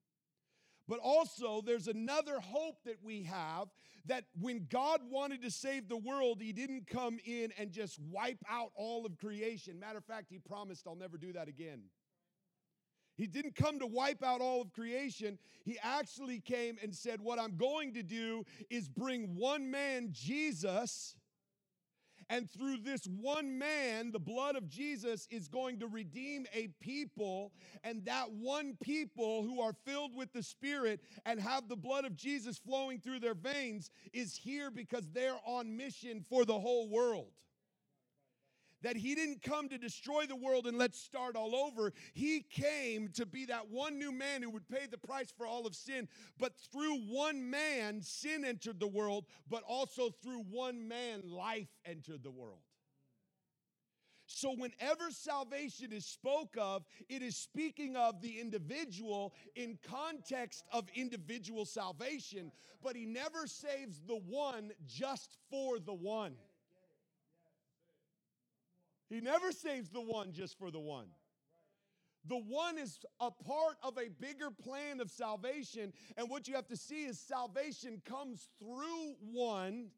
But 0.89 0.99
also, 0.99 1.61
there's 1.61 1.89
another 1.89 2.41
hope 2.41 2.77
that 2.87 2.97
we 3.03 3.25
have 3.25 3.69
that 4.07 4.25
when 4.41 4.67
God 4.71 5.01
wanted 5.11 5.43
to 5.43 5.51
save 5.51 5.91
the 5.91 5.99
world, 5.99 6.41
He 6.41 6.55
didn't 6.55 6.87
come 6.87 7.19
in 7.27 7.53
and 7.59 7.71
just 7.71 7.99
wipe 8.01 8.43
out 8.49 8.71
all 8.77 9.05
of 9.05 9.19
creation. 9.19 9.79
Matter 9.79 9.99
of 9.99 10.07
fact, 10.07 10.31
He 10.31 10.39
promised, 10.39 10.87
I'll 10.87 10.97
never 10.97 11.19
do 11.19 11.35
that 11.35 11.49
again. 11.49 11.83
He 13.17 13.27
didn't 13.27 13.55
come 13.55 13.79
to 13.79 13.87
wipe 13.87 14.23
out 14.23 14.41
all 14.41 14.61
of 14.63 14.73
creation. 14.73 15.39
He 15.65 15.79
actually 15.83 16.41
came 16.41 16.77
and 16.83 16.95
said, 16.95 17.21
What 17.21 17.39
I'm 17.39 17.57
going 17.57 17.95
to 17.95 18.03
do 18.03 18.45
is 18.71 18.89
bring 18.89 19.37
one 19.37 19.71
man, 19.71 20.09
Jesus, 20.11 21.15
and 22.31 22.51
through 22.51 22.79
this 22.79 23.07
one 23.07 23.59
man, 23.59 24.11
the 24.11 24.19
blood 24.19 24.57
of 24.57 24.69
Jesus 24.69 25.27
is 25.31 25.49
going 25.49 25.79
to 25.81 25.87
redeem 25.87 26.47
a 26.55 26.69
people. 26.81 27.53
And 27.83 28.05
that 28.07 28.33
one 28.33 28.77
people 28.83 29.43
who 29.43 29.61
are 29.61 29.75
filled 29.85 30.15
with 30.17 30.33
the 30.33 30.43
Spirit 30.43 31.01
and 31.27 31.41
have 31.41 31.69
the 31.69 31.77
blood 31.77 32.05
of 32.05 32.17
Jesus 32.17 32.59
flowing 32.59 32.99
through 32.99 33.21
their 33.21 33.35
veins 33.35 33.91
is 34.13 34.35
here 34.37 34.71
because 34.71 35.07
they're 35.13 35.39
on 35.47 35.77
mission 35.77 36.25
for 36.29 36.45
the 36.45 36.59
whole 36.59 36.89
world 36.89 37.29
that 38.85 38.97
he 38.97 39.15
didn't 39.15 39.43
come 39.43 39.69
to 39.71 39.79
destroy 39.79 40.27
the 40.27 40.37
world 40.37 40.67
and 40.67 40.77
let's 40.77 41.01
start 41.01 41.37
all 41.37 41.57
over. 41.57 41.93
He 42.13 42.43
came 42.43 43.09
to 43.15 43.25
be 43.25 43.47
that 43.47 43.71
one 43.71 43.99
new 43.99 44.13
man 44.13 44.43
who 44.43 44.51
would 44.51 44.69
pay 44.69 44.87
the 44.91 44.99
price 44.99 45.33
for 45.37 45.47
all 45.47 45.67
of 45.67 45.75
sin. 45.75 46.07
But 46.39 46.53
through 46.71 46.99
one 47.09 47.51
man, 47.51 48.03
sin 48.03 48.45
entered 48.45 48.79
the 48.79 48.87
world, 48.87 49.25
but 49.49 49.63
also 49.67 50.11
through 50.23 50.45
one 50.51 50.87
man, 50.87 51.23
life 51.25 51.69
entered 51.87 52.23
the 52.23 52.31
world. 52.31 52.61
So, 54.27 54.55
whenever 54.55 55.11
salvation 55.11 55.93
is 55.93 56.07
spoke 56.07 56.57
of, 56.59 56.85
it 57.09 57.23
is 57.23 57.37
speaking 57.37 57.95
of 57.95 58.23
the 58.23 58.41
individual 58.41 59.35
in 59.55 59.79
context 59.83 60.65
of 60.73 60.89
individual 60.95 61.67
salvation, 61.67 62.51
but 62.83 62.97
he 62.97 63.05
never 63.05 63.47
saves 63.47 64.01
the 64.07 64.21
one 64.27 64.73
just 64.87 65.37
for 65.51 65.79
the 65.79 65.93
one. 65.95 66.35
He 69.09 69.21
never 69.21 69.53
saves 69.53 69.91
the 69.91 70.01
one 70.01 70.33
just 70.33 70.59
for 70.59 70.71
the 70.71 70.81
one. 70.81 71.07
The 72.27 72.37
one 72.37 72.79
is 72.79 72.99
a 73.21 73.31
part 73.31 73.77
of 73.83 73.99
a 73.99 74.09
bigger 74.09 74.51
plan 74.51 75.01
of 75.01 75.11
salvation. 75.11 75.93
And 76.17 76.31
what 76.31 76.49
you 76.49 76.55
have 76.55 76.69
to 76.69 76.77
see 76.77 77.05
is 77.05 77.19
salvation 77.19 78.01
comes 78.05 78.49
through 78.59 79.15
one. 79.21 79.89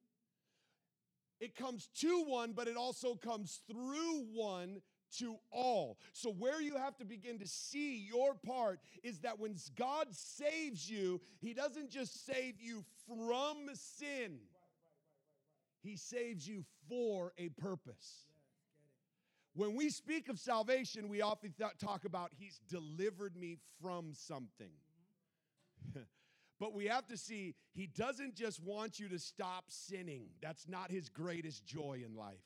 It 1.39 1.55
comes 1.55 1.89
to 2.01 2.25
one, 2.25 2.53
but 2.53 2.67
it 2.67 2.77
also 2.77 3.15
comes 3.15 3.61
through 3.71 4.25
one 4.33 4.81
to 5.19 5.37
all. 5.53 5.99
So, 6.13 6.33
where 6.33 6.61
you 6.61 6.77
have 6.77 6.97
to 6.97 7.05
begin 7.05 7.39
to 7.39 7.47
see 7.47 7.97
your 7.97 8.35
part 8.35 8.81
is 9.03 9.21
that 9.21 9.39
when 9.39 9.55
God 9.77 10.09
saves 10.11 10.91
you, 10.91 11.21
He 11.41 11.55
doesn't 11.55 11.91
just 11.91 12.27
save 12.27 12.61
you 12.61 12.85
from 13.07 13.69
sin, 13.75 14.39
He 15.83 15.97
saves 15.97 16.49
you 16.49 16.65
for 16.89 17.33
a 17.39 17.51
purpose. 17.51 18.27
When 19.57 19.75
we 19.75 19.89
speak 19.89 20.29
of 20.29 20.39
salvation, 20.39 21.09
we 21.09 21.23
often 21.23 21.55
th- 21.57 21.79
talk 21.83 22.05
about 22.05 22.31
He's 22.39 22.61
delivered 22.69 23.35
me 23.37 23.57
from 23.81 24.13
something. 24.13 24.73
but 26.61 26.75
we 26.75 26.87
have 26.87 27.07
to 27.07 27.17
see 27.17 27.55
He 27.73 27.87
doesn't 27.87 28.35
just 28.35 28.63
want 28.63 29.01
you 29.01 29.09
to 29.09 29.19
stop 29.19 29.65
sinning, 29.69 30.27
that's 30.43 30.69
not 30.69 30.91
His 30.91 31.09
greatest 31.09 31.65
joy 31.65 32.03
in 32.05 32.15
life. 32.15 32.45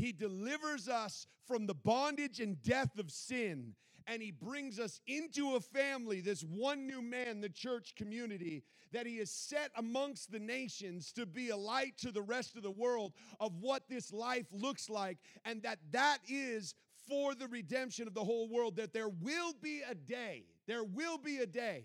He 0.00 0.12
delivers 0.12 0.88
us 0.88 1.26
from 1.46 1.66
the 1.66 1.74
bondage 1.74 2.40
and 2.40 2.62
death 2.62 2.98
of 2.98 3.10
sin, 3.10 3.74
and 4.06 4.22
He 4.22 4.30
brings 4.30 4.78
us 4.78 4.98
into 5.06 5.56
a 5.56 5.60
family, 5.60 6.22
this 6.22 6.40
one 6.42 6.86
new 6.86 7.02
man, 7.02 7.42
the 7.42 7.50
church 7.50 7.94
community, 7.96 8.62
that 8.92 9.06
He 9.06 9.18
has 9.18 9.30
set 9.30 9.70
amongst 9.76 10.32
the 10.32 10.38
nations 10.38 11.12
to 11.12 11.26
be 11.26 11.50
a 11.50 11.56
light 11.56 11.98
to 11.98 12.10
the 12.10 12.22
rest 12.22 12.56
of 12.56 12.62
the 12.62 12.70
world 12.70 13.12
of 13.40 13.52
what 13.60 13.90
this 13.90 14.10
life 14.10 14.46
looks 14.52 14.88
like, 14.88 15.18
and 15.44 15.62
that 15.64 15.78
that 15.90 16.18
is 16.26 16.74
for 17.06 17.34
the 17.34 17.48
redemption 17.48 18.08
of 18.08 18.14
the 18.14 18.24
whole 18.24 18.48
world. 18.48 18.76
That 18.76 18.94
there 18.94 19.10
will 19.10 19.52
be 19.60 19.82
a 19.86 19.94
day, 19.94 20.44
there 20.66 20.82
will 20.82 21.18
be 21.18 21.38
a 21.38 21.46
day 21.46 21.84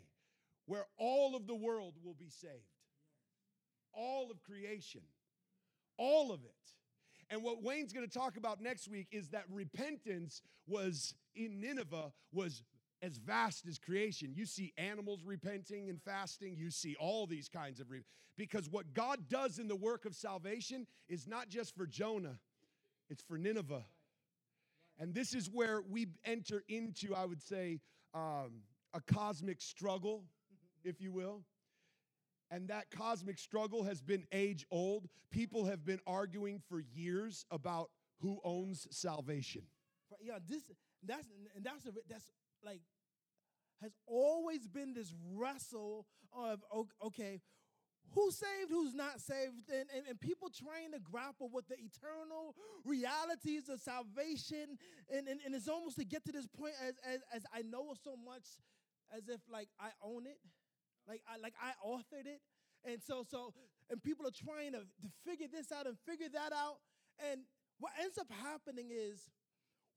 where 0.67 0.85
all 0.97 1.35
of 1.35 1.47
the 1.47 1.55
world 1.55 1.95
will 2.01 2.15
be 2.15 2.29
saved, 2.29 2.53
all 3.93 4.31
of 4.31 4.41
creation, 4.41 5.01
all 5.97 6.31
of 6.31 6.45
it. 6.45 6.74
And 7.29 7.43
what 7.43 7.63
Wayne's 7.63 7.91
going 7.91 8.07
to 8.07 8.19
talk 8.19 8.37
about 8.37 8.61
next 8.61 8.87
week 8.87 9.07
is 9.11 9.29
that 9.29 9.43
repentance 9.49 10.41
was 10.67 11.15
in 11.35 11.59
Nineveh 11.59 12.11
was 12.31 12.63
as 13.01 13.17
vast 13.17 13.67
as 13.67 13.77
creation. 13.77 14.33
You 14.33 14.45
see 14.45 14.73
animals 14.77 15.23
repenting 15.25 15.89
and 15.89 16.01
fasting. 16.01 16.55
You 16.57 16.71
see 16.71 16.95
all 16.99 17.27
these 17.27 17.49
kinds 17.49 17.79
of 17.79 17.89
re- 17.89 18.03
because 18.37 18.69
what 18.69 18.93
God 18.93 19.27
does 19.29 19.59
in 19.59 19.67
the 19.67 19.75
work 19.75 20.05
of 20.05 20.15
salvation 20.15 20.87
is 21.07 21.27
not 21.27 21.49
just 21.49 21.75
for 21.75 21.85
Jonah, 21.85 22.39
it's 23.09 23.23
for 23.23 23.37
Nineveh. 23.37 23.85
And 24.99 25.13
this 25.13 25.33
is 25.33 25.49
where 25.49 25.81
we 25.81 26.07
enter 26.23 26.63
into, 26.69 27.13
I 27.13 27.25
would 27.25 27.41
say, 27.41 27.79
um, 28.13 28.61
a 28.93 29.01
cosmic 29.13 29.61
struggle, 29.61 30.23
if 30.83 31.01
you 31.01 31.11
will. 31.11 31.41
And 32.51 32.67
that 32.69 32.91
cosmic 32.91 33.39
struggle 33.39 33.83
has 33.83 34.01
been 34.01 34.25
age 34.31 34.65
old. 34.69 35.07
People 35.31 35.65
have 35.65 35.83
been 35.83 35.99
arguing 36.05 36.61
for 36.69 36.79
years 36.79 37.45
about 37.51 37.89
who 38.21 38.39
owns 38.43 38.87
salvation. 38.91 39.63
Yeah, 40.21 40.37
this 40.47 40.71
that's 41.03 41.27
and 41.55 41.63
that's 41.63 41.83
that's 42.07 42.31
like 42.63 42.81
has 43.81 43.91
always 44.07 44.67
been 44.67 44.93
this 44.93 45.13
wrestle 45.33 46.05
of 46.33 46.61
okay, 47.03 47.41
who's 48.13 48.37
saved, 48.37 48.69
who's 48.69 48.93
not 48.93 49.19
saved, 49.19 49.69
and, 49.69 49.85
and, 49.95 50.07
and, 50.07 50.19
people 50.19 50.49
trying 50.49 50.91
to 50.91 50.99
grapple 50.99 51.49
with 51.51 51.67
the 51.67 51.75
eternal 51.75 52.55
realities 52.83 53.69
of 53.69 53.79
salvation. 53.79 54.77
And, 55.09 55.27
and, 55.27 55.39
and 55.45 55.55
it's 55.55 55.67
almost 55.67 55.97
to 55.97 56.05
get 56.05 56.25
to 56.25 56.31
this 56.31 56.47
point 56.47 56.73
as, 56.81 56.95
as, 57.05 57.19
as 57.33 57.43
I 57.53 57.61
know 57.61 57.93
so 58.03 58.15
much 58.15 58.43
as 59.15 59.29
if 59.29 59.41
like 59.51 59.69
I 59.79 59.89
own 60.03 60.25
it. 60.25 60.37
Like 61.07 61.21
I 61.27 61.37
like 61.37 61.53
I 61.61 61.73
authored 61.85 62.25
it. 62.25 62.41
And 62.85 63.01
so, 63.01 63.25
so, 63.29 63.53
and 63.89 64.01
people 64.01 64.27
are 64.27 64.35
trying 64.35 64.73
to, 64.73 64.79
to 64.79 65.09
figure 65.25 65.47
this 65.51 65.71
out 65.71 65.87
and 65.87 65.97
figure 66.05 66.29
that 66.31 66.53
out. 66.53 66.77
And 67.31 67.41
what 67.79 67.93
ends 67.99 68.17
up 68.17 68.27
happening 68.43 68.89
is 68.91 69.29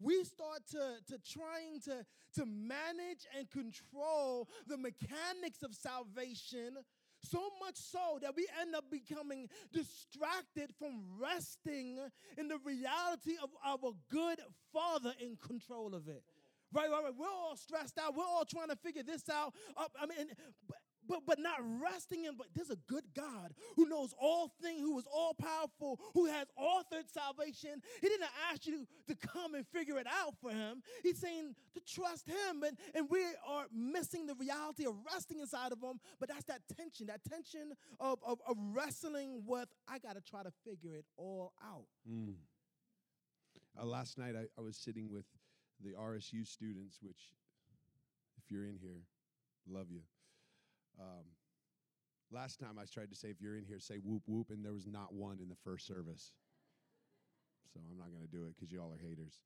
we 0.00 0.24
start 0.24 0.60
to, 0.70 0.96
to 1.08 1.18
trying 1.30 1.80
to, 1.84 2.06
to 2.36 2.46
manage 2.46 3.26
and 3.36 3.50
control 3.50 4.48
the 4.66 4.76
mechanics 4.76 5.62
of 5.62 5.74
salvation 5.74 6.78
so 7.22 7.50
much 7.60 7.76
so 7.76 8.18
that 8.22 8.36
we 8.36 8.46
end 8.60 8.76
up 8.76 8.84
becoming 8.90 9.48
distracted 9.72 10.70
from 10.78 11.02
resting 11.20 11.98
in 12.38 12.48
the 12.48 12.58
reality 12.64 13.34
of, 13.42 13.50
our 13.66 13.92
good 14.08 14.38
father 14.72 15.12
in 15.20 15.36
control 15.36 15.94
of 15.94 16.06
it. 16.06 16.22
Right, 16.72 16.88
right, 16.90 17.02
right. 17.02 17.12
We're 17.18 17.26
all 17.26 17.56
stressed 17.56 17.98
out. 17.98 18.14
We're 18.14 18.24
all 18.24 18.44
trying 18.44 18.68
to 18.68 18.76
figure 18.76 19.02
this 19.02 19.28
out. 19.28 19.54
Uh, 19.76 19.86
I 20.00 20.06
mean, 20.06 20.28
but, 21.08 21.20
but, 21.26 21.38
not 21.38 21.58
resting 21.80 22.24
in, 22.24 22.36
but 22.36 22.48
there's 22.54 22.70
a 22.70 22.78
good 22.88 23.04
God 23.14 23.54
who 23.76 23.88
knows 23.88 24.14
all 24.20 24.52
things, 24.60 24.80
who 24.80 24.98
is 24.98 25.06
all 25.12 25.34
powerful, 25.34 26.00
who 26.14 26.26
has 26.26 26.46
authored 26.58 27.08
salvation. 27.12 27.80
He 28.00 28.08
didn't 28.08 28.28
ask 28.50 28.66
you 28.66 28.86
to 29.06 29.14
come 29.14 29.54
and 29.54 29.66
figure 29.68 29.98
it 29.98 30.06
out 30.06 30.34
for 30.40 30.50
him. 30.50 30.82
He's 31.02 31.18
saying 31.18 31.54
to 31.74 31.80
trust 31.80 32.28
him. 32.28 32.62
And, 32.62 32.76
and 32.94 33.08
we 33.10 33.20
are 33.46 33.66
missing 33.72 34.26
the 34.26 34.34
reality 34.34 34.86
of 34.86 34.94
resting 35.06 35.40
inside 35.40 35.72
of 35.72 35.82
him. 35.82 36.00
But 36.18 36.28
that's 36.28 36.44
that 36.44 36.62
tension, 36.76 37.06
that 37.06 37.20
tension 37.28 37.72
of, 38.00 38.18
of, 38.26 38.40
of 38.48 38.56
wrestling 38.72 39.42
with, 39.46 39.68
I 39.88 39.98
got 39.98 40.14
to 40.16 40.20
try 40.20 40.42
to 40.42 40.52
figure 40.64 40.94
it 40.94 41.04
all 41.16 41.52
out. 41.64 41.86
Mm. 42.08 42.34
Uh, 43.80 43.84
last 43.84 44.18
night, 44.18 44.34
I, 44.36 44.46
I 44.58 44.62
was 44.62 44.76
sitting 44.76 45.08
with 45.10 45.24
the 45.82 45.92
RSU 45.92 46.46
students, 46.46 46.98
which, 47.00 47.32
if 48.36 48.50
you're 48.50 48.64
in 48.64 48.76
here, 48.80 49.02
love 49.68 49.86
you. 49.90 50.00
Um, 51.00 51.24
last 52.30 52.58
time 52.58 52.78
I 52.80 52.84
tried 52.84 53.10
to 53.10 53.16
say, 53.16 53.28
if 53.28 53.40
you're 53.40 53.56
in 53.56 53.64
here, 53.64 53.78
say 53.78 53.96
whoop 53.96 54.22
whoop, 54.26 54.50
and 54.50 54.64
there 54.64 54.72
was 54.72 54.86
not 54.86 55.14
one 55.14 55.38
in 55.40 55.48
the 55.48 55.56
first 55.64 55.86
service. 55.86 56.32
So 57.72 57.80
I'm 57.90 57.98
not 57.98 58.10
going 58.10 58.26
to 58.26 58.30
do 58.30 58.46
it 58.46 58.54
because 58.56 58.72
y'all 58.72 58.92
are 58.92 58.98
haters. 58.98 59.40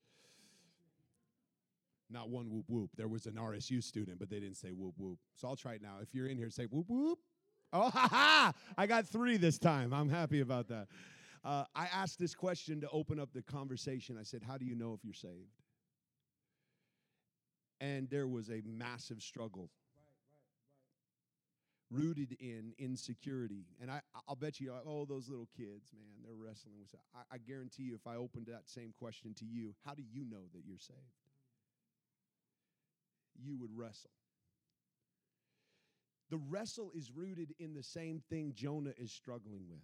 Not 2.10 2.28
one 2.28 2.50
whoop 2.50 2.66
whoop. 2.68 2.90
There 2.96 3.08
was 3.08 3.26
an 3.26 3.34
RSU 3.34 3.82
student, 3.82 4.18
but 4.18 4.28
they 4.28 4.38
didn't 4.38 4.56
say 4.56 4.68
whoop 4.68 4.94
whoop. 4.98 5.18
So 5.34 5.48
I'll 5.48 5.56
try 5.56 5.74
it 5.74 5.82
now. 5.82 5.96
If 6.02 6.14
you're 6.14 6.26
in 6.26 6.36
here, 6.36 6.50
say 6.50 6.64
whoop 6.64 6.86
whoop. 6.88 7.18
Oh, 7.72 7.88
ha 7.94 8.08
ha! 8.10 8.52
I 8.76 8.86
got 8.86 9.06
three 9.06 9.38
this 9.38 9.58
time. 9.58 9.92
I'm 9.94 10.08
happy 10.08 10.40
about 10.40 10.68
that. 10.68 10.88
Uh, 11.44 11.64
I 11.74 11.86
asked 11.86 12.18
this 12.18 12.34
question 12.34 12.80
to 12.82 12.88
open 12.90 13.18
up 13.18 13.32
the 13.32 13.42
conversation. 13.42 14.16
I 14.18 14.22
said, 14.22 14.42
How 14.42 14.58
do 14.58 14.64
you 14.64 14.76
know 14.76 14.92
if 14.92 15.04
you're 15.04 15.14
saved? 15.14 15.62
And 17.80 18.08
there 18.10 18.28
was 18.28 18.48
a 18.48 18.62
massive 18.64 19.22
struggle 19.22 19.70
rooted 21.92 22.36
in 22.40 22.72
insecurity. 22.78 23.66
And 23.80 23.90
I, 23.90 24.00
I'll 24.26 24.34
bet 24.34 24.60
you, 24.60 24.72
oh, 24.86 25.04
those 25.04 25.28
little 25.28 25.48
kids, 25.56 25.92
man, 25.92 26.24
they're 26.24 26.34
wrestling 26.34 26.74
with 26.80 26.90
that. 26.92 27.02
I, 27.14 27.34
I 27.34 27.38
guarantee 27.38 27.84
you, 27.84 27.94
if 27.94 28.06
I 28.06 28.16
opened 28.16 28.46
that 28.46 28.62
same 28.68 28.94
question 28.98 29.34
to 29.34 29.44
you, 29.44 29.74
how 29.84 29.94
do 29.94 30.02
you 30.02 30.24
know 30.24 30.44
that 30.54 30.62
you're 30.66 30.78
saved? 30.78 30.98
You 33.36 33.56
would 33.58 33.70
wrestle. 33.76 34.10
The 36.30 36.40
wrestle 36.48 36.90
is 36.94 37.12
rooted 37.14 37.54
in 37.58 37.74
the 37.74 37.82
same 37.82 38.22
thing 38.30 38.52
Jonah 38.54 38.94
is 38.96 39.12
struggling 39.12 39.64
with. 39.68 39.80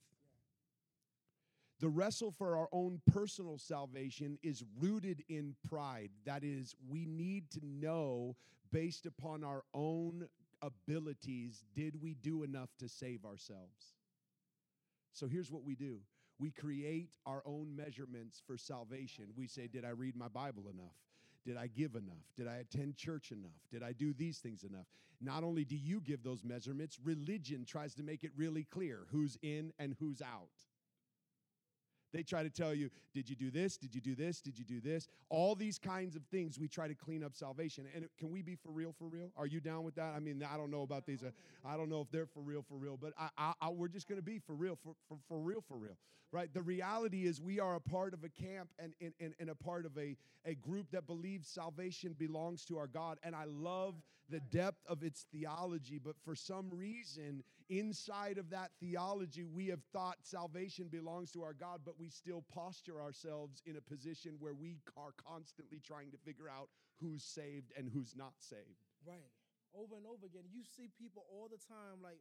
The 1.80 1.88
wrestle 1.88 2.32
for 2.32 2.56
our 2.56 2.68
own 2.72 3.00
personal 3.12 3.58
salvation 3.58 4.38
is 4.42 4.64
rooted 4.80 5.22
in 5.28 5.54
pride. 5.68 6.10
That 6.24 6.42
is, 6.42 6.74
we 6.88 7.04
need 7.04 7.50
to 7.52 7.60
know 7.62 8.34
based 8.72 9.06
upon 9.06 9.44
our 9.44 9.62
own 9.74 10.28
abilities, 10.62 11.64
did 11.74 12.00
we 12.00 12.14
do 12.14 12.42
enough 12.42 12.70
to 12.78 12.88
save 12.88 13.24
ourselves? 13.24 13.94
So 15.12 15.26
here's 15.26 15.50
what 15.50 15.64
we 15.64 15.74
do 15.74 16.00
we 16.38 16.50
create 16.50 17.16
our 17.26 17.42
own 17.44 17.74
measurements 17.74 18.40
for 18.46 18.56
salvation. 18.56 19.26
We 19.36 19.46
say, 19.46 19.66
Did 19.66 19.84
I 19.84 19.90
read 19.90 20.16
my 20.16 20.28
Bible 20.28 20.68
enough? 20.72 20.94
Did 21.44 21.56
I 21.56 21.66
give 21.66 21.94
enough? 21.94 22.24
Did 22.36 22.46
I 22.46 22.56
attend 22.56 22.96
church 22.96 23.32
enough? 23.32 23.58
Did 23.70 23.82
I 23.82 23.92
do 23.92 24.12
these 24.12 24.38
things 24.38 24.64
enough? 24.64 24.86
Not 25.20 25.42
only 25.42 25.64
do 25.64 25.76
you 25.76 26.00
give 26.00 26.22
those 26.22 26.44
measurements, 26.44 26.98
religion 27.02 27.64
tries 27.64 27.94
to 27.94 28.02
make 28.02 28.22
it 28.22 28.30
really 28.36 28.64
clear 28.64 29.06
who's 29.10 29.36
in 29.42 29.72
and 29.78 29.96
who's 29.98 30.22
out. 30.22 30.50
They 32.12 32.22
try 32.22 32.42
to 32.42 32.50
tell 32.50 32.74
you, 32.74 32.90
did 33.14 33.28
you 33.28 33.36
do 33.36 33.50
this? 33.50 33.76
Did 33.76 33.94
you 33.94 34.00
do 34.00 34.14
this? 34.14 34.40
Did 34.40 34.58
you 34.58 34.64
do 34.64 34.80
this? 34.80 35.08
All 35.28 35.54
these 35.54 35.78
kinds 35.78 36.16
of 36.16 36.22
things 36.30 36.58
we 36.58 36.68
try 36.68 36.88
to 36.88 36.94
clean 36.94 37.22
up 37.22 37.34
salvation. 37.34 37.86
And 37.94 38.06
can 38.18 38.30
we 38.30 38.42
be 38.42 38.54
for 38.54 38.70
real, 38.70 38.94
for 38.98 39.06
real? 39.08 39.30
Are 39.36 39.46
you 39.46 39.60
down 39.60 39.84
with 39.84 39.94
that? 39.96 40.14
I 40.14 40.20
mean, 40.20 40.42
I 40.42 40.56
don't 40.56 40.70
know 40.70 40.82
about 40.82 41.06
these. 41.06 41.22
Uh, 41.22 41.30
I 41.64 41.76
don't 41.76 41.90
know 41.90 42.00
if 42.00 42.10
they're 42.10 42.26
for 42.26 42.40
real, 42.40 42.64
for 42.66 42.76
real, 42.76 42.96
but 42.96 43.12
I, 43.18 43.28
I, 43.36 43.52
I, 43.60 43.68
we're 43.70 43.88
just 43.88 44.08
going 44.08 44.18
to 44.18 44.24
be 44.24 44.38
for 44.38 44.54
real, 44.54 44.78
for, 44.82 44.94
for, 45.08 45.18
for 45.28 45.38
real, 45.38 45.62
for 45.66 45.76
real, 45.76 45.96
right? 46.32 46.52
The 46.52 46.62
reality 46.62 47.26
is 47.26 47.40
we 47.40 47.60
are 47.60 47.74
a 47.74 47.80
part 47.80 48.14
of 48.14 48.24
a 48.24 48.28
camp 48.28 48.70
and, 48.78 48.94
and, 49.00 49.12
and, 49.20 49.34
and 49.38 49.50
a 49.50 49.54
part 49.54 49.84
of 49.84 49.96
a, 49.98 50.16
a 50.44 50.54
group 50.54 50.90
that 50.92 51.06
believes 51.06 51.48
salvation 51.48 52.14
belongs 52.18 52.64
to 52.66 52.78
our 52.78 52.86
God. 52.86 53.18
And 53.22 53.34
I 53.34 53.44
love 53.44 53.94
the 54.30 54.40
depth 54.40 54.84
of 54.86 55.02
its 55.02 55.26
theology, 55.32 55.98
but 56.02 56.14
for 56.24 56.34
some 56.34 56.68
reason, 56.70 57.42
inside 57.68 58.38
of 58.38 58.50
that 58.50 58.72
theology, 58.80 59.44
we 59.44 59.68
have 59.68 59.82
thought 59.92 60.16
salvation 60.22 60.88
belongs 60.88 61.32
to 61.32 61.42
our 61.42 61.52
God, 61.52 61.80
but 61.84 61.98
we 61.98 62.08
still 62.08 62.44
posture 62.52 63.00
ourselves 63.00 63.62
in 63.66 63.76
a 63.76 63.80
position 63.80 64.36
where 64.40 64.54
we 64.54 64.80
are 64.96 65.12
constantly 65.16 65.80
trying 65.80 66.10
to 66.10 66.18
figure 66.18 66.48
out 66.48 66.68
who's 67.00 67.22
saved 67.22 67.72
and 67.76 67.88
who's 67.88 68.16
not 68.16 68.34
saved. 68.38 68.82
Right. 69.06 69.30
Over 69.76 69.96
and 70.00 70.06
over 70.08 70.26
again. 70.26 70.48
You 70.48 70.64
see 70.64 70.88
people 70.96 71.28
all 71.28 71.48
the 71.48 71.60
time 71.60 72.00
like, 72.00 72.18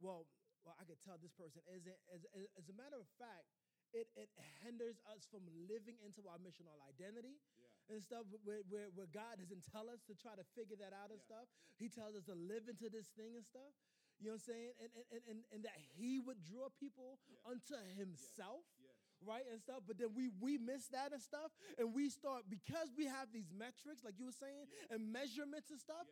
well, 0.00 0.26
well 0.64 0.78
I 0.78 0.86
could 0.86 1.02
tell 1.02 1.18
this 1.18 1.34
person. 1.34 1.60
As, 1.66 1.82
as, 2.14 2.22
as 2.54 2.66
a 2.70 2.76
matter 2.78 2.96
of 2.96 3.10
fact, 3.18 3.50
it, 3.94 4.10
it 4.18 4.28
hinders 4.62 4.98
us 5.14 5.26
from 5.30 5.46
living 5.70 5.94
into 6.02 6.26
our 6.26 6.42
missional 6.42 6.78
identity 6.90 7.38
yeah. 7.54 7.94
and 7.94 8.02
stuff 8.02 8.26
where, 8.42 8.66
where, 8.66 8.90
where, 8.92 9.06
God 9.14 9.38
doesn't 9.38 9.62
tell 9.70 9.86
us 9.86 10.02
to 10.10 10.14
try 10.18 10.34
to 10.34 10.42
figure 10.58 10.74
that 10.82 10.90
out 10.90 11.14
and 11.14 11.22
yeah. 11.22 11.30
stuff. 11.30 11.46
He 11.78 11.86
tells 11.86 12.18
us 12.18 12.26
to 12.26 12.34
live 12.34 12.66
into 12.66 12.90
this 12.90 13.14
thing 13.14 13.38
and 13.38 13.46
stuff. 13.46 13.72
You 14.20 14.32
know 14.32 14.36
what 14.36 14.48
I'm 14.48 14.52
saying? 14.52 14.70
And, 14.80 14.90
and, 15.12 15.22
and, 15.28 15.38
and 15.52 15.60
that 15.64 15.76
he 15.96 16.20
would 16.20 16.40
draw 16.44 16.72
people 16.80 17.20
yeah. 17.28 17.52
unto 17.52 17.76
himself. 17.96 18.64
Yes. 18.80 18.96
Yes. 18.96 19.24
Right 19.24 19.46
and 19.48 19.60
stuff, 19.60 19.80
but 19.88 19.96
then 19.96 20.12
we 20.12 20.28
we 20.44 20.60
miss 20.60 20.92
that 20.92 21.08
and 21.16 21.22
stuff, 21.24 21.48
and 21.80 21.96
we 21.96 22.12
start 22.12 22.44
because 22.52 22.92
we 23.00 23.08
have 23.08 23.32
these 23.32 23.48
metrics, 23.48 24.04
like 24.04 24.20
you 24.20 24.28
were 24.28 24.36
saying, 24.36 24.68
and 24.92 25.08
measurements 25.08 25.72
and 25.72 25.80
stuff. 25.80 26.04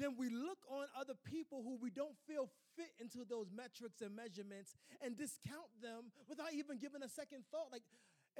Then 0.00 0.16
we 0.16 0.32
look 0.32 0.56
on 0.72 0.88
other 0.98 1.12
people 1.28 1.60
who 1.62 1.76
we 1.76 1.92
don't 1.92 2.16
feel 2.26 2.48
fit 2.80 2.90
into 2.98 3.28
those 3.28 3.52
metrics 3.52 4.00
and 4.00 4.16
measurements 4.16 4.74
and 5.04 5.20
discount 5.20 5.68
them 5.84 6.10
without 6.26 6.56
even 6.56 6.80
giving 6.80 7.04
a 7.04 7.12
second 7.12 7.44
thought. 7.52 7.68
Like, 7.70 7.84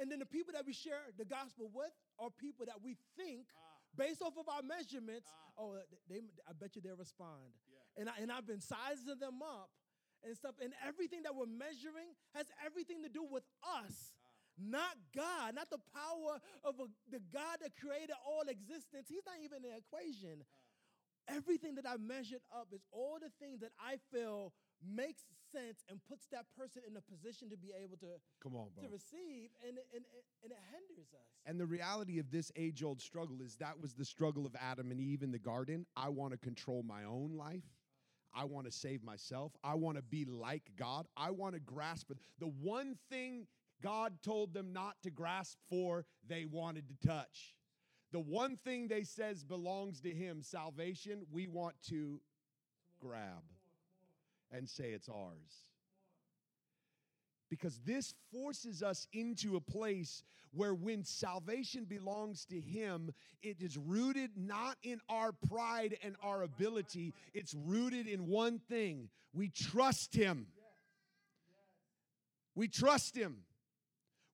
and 0.01 0.11
then 0.11 0.17
the 0.17 0.25
people 0.25 0.51
that 0.57 0.65
we 0.65 0.73
share 0.73 1.05
the 1.15 1.23
gospel 1.23 1.69
with 1.71 1.93
are 2.17 2.33
people 2.33 2.65
that 2.65 2.81
we 2.83 2.97
think. 3.15 3.53
Ah 3.53 3.75
based 3.97 4.21
off 4.21 4.35
of 4.37 4.47
our 4.47 4.61
measurements, 4.61 5.27
ah. 5.31 5.63
oh, 5.63 5.77
they, 6.09 6.21
I 6.47 6.51
bet 6.53 6.75
you 6.75 6.81
they'll 6.81 6.95
respond. 6.99 7.55
Yeah. 7.67 7.74
And, 7.97 8.09
I, 8.09 8.13
and 8.21 8.31
I've 8.31 8.47
been 8.47 8.61
sizing 8.61 9.19
them 9.19 9.39
up 9.41 9.69
and 10.25 10.35
stuff, 10.35 10.55
and 10.61 10.73
everything 10.85 11.23
that 11.23 11.35
we're 11.35 11.45
measuring 11.45 12.11
has 12.33 12.47
everything 12.65 13.03
to 13.03 13.09
do 13.09 13.23
with 13.23 13.43
us. 13.63 14.11
Ah. 14.11 14.31
Not 14.57 14.95
God, 15.15 15.55
not 15.55 15.69
the 15.69 15.83
power 15.91 16.39
of 16.63 16.79
a, 16.79 16.87
the 17.11 17.21
God 17.31 17.59
that 17.61 17.75
created 17.75 18.15
all 18.25 18.47
existence. 18.47 19.07
He's 19.07 19.25
not 19.25 19.35
even 19.43 19.63
in 19.63 19.69
the 19.69 19.75
equation. 19.77 20.41
Ah. 20.41 21.35
Everything 21.35 21.75
that 21.75 21.85
I 21.87 21.97
measured 21.97 22.41
up 22.53 22.67
is 22.71 22.81
all 22.91 23.17
the 23.19 23.31
things 23.39 23.59
that 23.61 23.71
I 23.79 23.97
feel 24.13 24.53
makes 24.83 25.23
sense 25.51 25.83
and 25.89 25.99
puts 26.07 26.27
that 26.31 26.45
person 26.57 26.81
in 26.87 26.95
a 26.97 27.01
position 27.01 27.49
to 27.49 27.57
be 27.57 27.71
able 27.81 27.97
to 27.97 28.19
come 28.41 28.55
on, 28.55 28.67
bro. 28.75 28.85
to 28.85 28.89
receive, 28.91 29.49
and, 29.63 29.77
and, 29.93 30.03
and 30.43 30.51
it 30.51 30.57
hinders 30.71 31.09
us. 31.13 31.27
And 31.45 31.59
the 31.59 31.65
reality 31.65 32.19
of 32.19 32.29
this 32.31 32.51
age 32.55 32.83
old 32.83 33.01
struggle 33.01 33.41
is 33.41 33.55
that 33.57 33.79
was 33.81 33.93
the 33.93 34.05
struggle 34.05 34.45
of 34.45 34.55
Adam 34.59 34.91
and 34.91 34.99
Eve 34.99 35.23
in 35.23 35.31
the 35.31 35.39
garden. 35.39 35.85
I 35.95 36.09
want 36.09 36.31
to 36.33 36.37
control 36.37 36.83
my 36.83 37.03
own 37.03 37.35
life. 37.37 37.63
I 38.35 38.43
want 38.43 38.65
to 38.65 38.71
save 38.71 39.03
myself. 39.03 39.53
I 39.63 39.75
want 39.75 39.97
to 39.97 40.03
be 40.03 40.25
like 40.25 40.71
God. 40.77 41.07
I 41.15 41.31
want 41.31 41.53
to 41.53 41.59
grasp 41.59 42.11
it. 42.11 42.17
The 42.39 42.51
one 42.61 42.97
thing 43.09 43.47
God 43.81 44.13
told 44.21 44.53
them 44.53 44.73
not 44.73 44.95
to 45.03 45.11
grasp 45.11 45.57
for, 45.69 46.05
they 46.27 46.45
wanted 46.45 46.89
to 46.89 47.07
touch. 47.07 47.55
The 48.11 48.19
one 48.19 48.57
thing 48.57 48.87
they 48.87 49.03
says 49.03 49.43
belongs 49.43 50.01
to 50.01 50.09
him, 50.11 50.41
salvation, 50.41 51.25
we 51.31 51.47
want 51.47 51.75
to 51.89 52.19
grab 52.99 53.43
and 54.51 54.69
say 54.69 54.85
it's 54.85 55.09
ours. 55.09 55.69
Because 57.49 57.79
this 57.85 58.13
forces 58.31 58.81
us 58.81 59.07
into 59.13 59.55
a 59.55 59.61
place 59.61 60.23
where 60.51 60.73
when 60.73 61.03
salvation 61.03 61.85
belongs 61.85 62.45
to 62.45 62.59
Him, 62.59 63.11
it 63.43 63.57
is 63.59 63.77
rooted 63.77 64.31
not 64.35 64.77
in 64.83 64.99
our 65.09 65.31
pride 65.31 65.97
and 66.03 66.15
our 66.23 66.43
ability, 66.43 67.13
it's 67.33 67.53
rooted 67.53 68.07
in 68.07 68.27
one 68.27 68.59
thing 68.59 69.09
we 69.33 69.49
trust 69.49 70.15
Him. 70.15 70.47
We 72.55 72.67
trust 72.67 73.15
Him. 73.15 73.37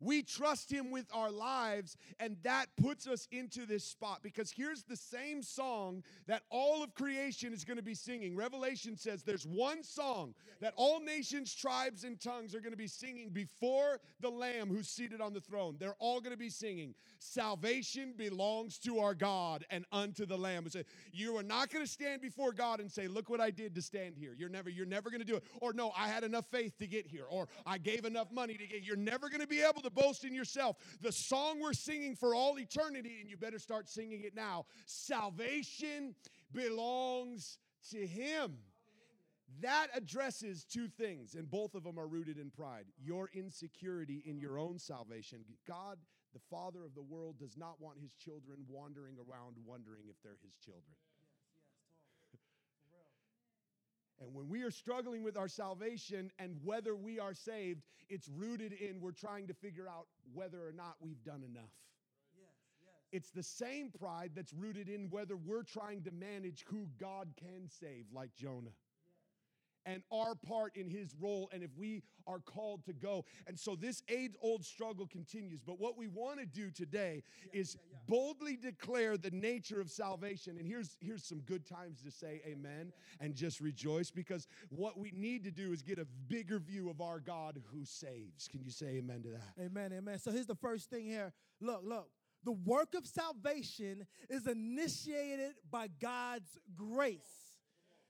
We 0.02 0.24
trust 0.24 0.72
Him 0.72 0.92
with 0.92 1.06
our 1.14 1.32
lives, 1.32 1.96
and 2.20 2.36
that 2.44 2.66
puts 2.76 3.08
us 3.08 3.28
into 3.32 3.66
this 3.66 3.86
spot 3.86 4.20
because 4.24 4.52
here's 4.52 4.84
the 4.84 4.98
same 4.98 5.44
song 5.44 6.04
that 6.28 6.42
all 6.50 6.84
of 6.84 6.94
creation 6.96 7.54
is 7.54 7.64
going 7.64 7.78
to 7.78 7.84
be 7.84 7.94
singing. 7.94 8.36
Revelation 8.36 8.98
says 8.98 9.24
there's 9.24 9.46
one 9.46 9.84
song 9.84 10.34
that 10.60 10.74
all 10.76 11.00
nations, 11.00 11.56
tribes, 11.56 12.04
and 12.04 12.20
tongues 12.20 12.56
are 12.56 12.60
going 12.60 12.72
to 12.72 12.78
be 12.78 12.88
singing 12.88 13.30
before 13.30 14.00
the 14.20 14.30
Lamb 14.30 14.68
who's 14.68 14.90
seated 14.90 15.22
on 15.22 15.34
the 15.34 15.40
throne. 15.40 15.78
They're 15.80 15.96
all 16.00 16.20
going 16.20 16.34
to 16.34 16.38
be 16.38 16.50
singing, 16.50 16.96
Salvation 17.24 18.16
belongs 18.18 18.80
to 18.80 18.98
our 18.98 19.14
God 19.14 19.64
and 19.70 19.86
unto 19.92 20.26
the 20.26 20.38
Lamb. 20.38 20.68
So 20.70 20.82
you 21.14 21.38
are 21.38 21.44
not 21.44 21.70
going 21.70 21.86
to 21.86 21.90
stand 21.90 22.20
before 22.20 22.52
God 22.52 22.80
and 22.80 22.92
say, 22.92 23.08
Look 23.08 23.30
what 23.30 23.40
I 23.40 23.52
did 23.52 23.76
to 23.76 23.82
stand 23.82 24.16
here. 24.18 24.34
You're 24.36 24.50
never, 24.50 24.72
you're 24.72 24.88
never 24.88 25.12
going 25.12 25.22
to 25.22 25.26
do 25.26 25.36
it. 25.36 25.44
Or 25.62 25.72
no, 25.72 25.92
I 25.96 26.08
had 26.08 26.24
enough 26.24 26.46
faith 26.52 26.80
to 26.80 26.88
get 26.88 27.06
here. 27.06 27.26
Or 27.30 27.48
I 27.64 27.78
gave 27.78 28.06
enough 28.06 28.32
money 28.32 28.56
to 28.56 28.66
get. 28.66 28.82
You're 28.82 28.96
never 28.96 29.30
going 29.30 29.42
to 29.42 29.48
be 29.48 29.62
able 29.62 29.84
to 29.84 29.91
boast 29.94 30.24
in 30.24 30.34
yourself. 30.34 30.78
The 31.02 31.12
song 31.12 31.60
we're 31.60 31.74
singing 31.74 32.16
for 32.16 32.36
all 32.36 32.60
eternity, 32.60 33.18
and 33.22 33.30
you 33.30 33.38
better 33.38 33.60
start 33.60 33.90
singing 33.90 34.24
it 34.24 34.36
now. 34.36 34.66
Salvation 34.86 36.16
belongs 36.54 37.58
to 37.92 38.06
Him. 38.06 38.58
That 39.60 39.88
addresses 39.94 40.64
two 40.64 40.88
things, 40.88 41.36
and 41.36 41.50
both 41.50 41.76
of 41.76 41.84
them 41.84 42.00
are 42.00 42.08
rooted 42.08 42.38
in 42.38 42.50
pride 42.50 42.86
your 42.98 43.30
insecurity 43.34 44.24
in 44.26 44.40
your 44.40 44.58
own 44.58 44.80
salvation. 44.80 45.40
God, 45.68 45.98
the 46.34 46.40
Father 46.50 46.86
of 46.86 46.96
the 46.96 47.02
world, 47.02 47.38
does 47.38 47.58
not 47.58 47.82
want 47.82 48.00
His 48.00 48.14
children 48.14 48.60
wandering 48.70 49.16
around 49.18 49.56
wondering 49.66 50.04
if 50.10 50.16
they're 50.24 50.38
His 50.44 50.56
children. 50.64 50.96
And 54.22 54.36
when 54.36 54.48
we 54.48 54.62
are 54.62 54.72
struggling 54.72 55.24
with 55.24 55.36
our 55.36 55.48
salvation 55.48 56.32
and 56.38 56.56
whether 56.64 56.96
we 56.96 57.20
are 57.20 57.34
saved, 57.34 57.82
it's 58.08 58.30
rooted 58.30 58.74
in 58.74 59.02
we're 59.02 59.12
trying 59.12 59.48
to 59.48 59.54
figure 59.54 59.88
out 59.88 60.06
whether 60.34 60.60
or 60.60 60.72
not 60.72 60.96
we've 61.02 61.24
done 61.24 61.44
enough. 61.44 61.72
Yes, 62.38 62.50
yes. 62.82 62.94
It's 63.12 63.32
the 63.32 63.42
same 63.42 63.90
pride 63.90 64.32
that's 64.36 64.54
rooted 64.54 64.90
in 64.90 65.10
whether 65.10 65.36
we're 65.36 65.64
trying 65.64 66.04
to 66.04 66.12
manage 66.12 66.64
who 66.70 66.88
God 67.00 67.30
can 67.40 67.68
save, 67.68 68.06
like 68.14 68.30
Jonah 68.36 68.74
and 69.86 70.04
our 70.12 70.36
part 70.36 70.76
in 70.76 70.90
his 70.90 71.14
role 71.20 71.50
and 71.54 71.64
if 71.64 71.72
we 71.78 72.04
are 72.28 72.40
called 72.40 72.86
to 72.86 72.94
go. 72.94 73.26
And 73.48 73.60
so 73.60 73.76
this 73.76 74.04
age 74.10 74.34
old 74.42 74.64
struggle 74.64 75.08
continues. 75.08 75.62
But 75.66 75.80
what 75.80 75.98
we 75.98 76.08
want 76.08 76.40
to 76.40 76.46
do 76.46 76.70
today 76.72 77.24
Yeah, 77.54 77.62
is 77.62 77.76
yeah, 77.76 77.82
yeah. 77.94 77.98
boldly 78.08 78.56
declare 78.58 79.18
the 79.18 79.32
nature 79.32 79.82
of 79.82 79.90
salvation. 79.90 80.58
And 80.58 80.68
here's 80.68 80.98
here's 81.02 81.24
some 81.28 81.40
good 81.42 81.66
times 81.66 82.02
to 82.04 82.12
say 82.12 82.42
amen 82.46 82.92
and 83.20 83.36
just 83.36 83.60
rejoice 83.60 84.12
because 84.12 84.48
what 84.70 84.98
we 84.98 85.12
need 85.16 85.44
to 85.46 85.52
do 85.52 85.72
is 85.74 85.82
get 85.82 86.00
a 86.00 86.06
bigger 86.28 86.60
view 86.60 86.90
of 86.90 87.02
our 87.02 87.20
God 87.20 87.62
who 87.74 87.84
saves. 87.86 88.48
Can 88.48 88.62
you 88.64 88.72
say 88.72 88.98
amen 88.98 89.24
to 89.24 89.30
that? 89.30 89.64
Amen, 89.64 89.94
amen. 89.94 90.20
So 90.20 90.32
here's 90.32 90.46
the 90.48 90.56
first 90.56 90.90
thing 90.90 91.06
here. 91.06 91.34
Look, 91.60 91.82
look. 91.84 92.10
The 92.44 92.52
work 92.54 92.96
of 92.96 93.06
salvation 93.06 94.08
is 94.28 94.48
initiated 94.48 95.54
by 95.70 95.90
God's 96.00 96.58
grace. 96.76 97.41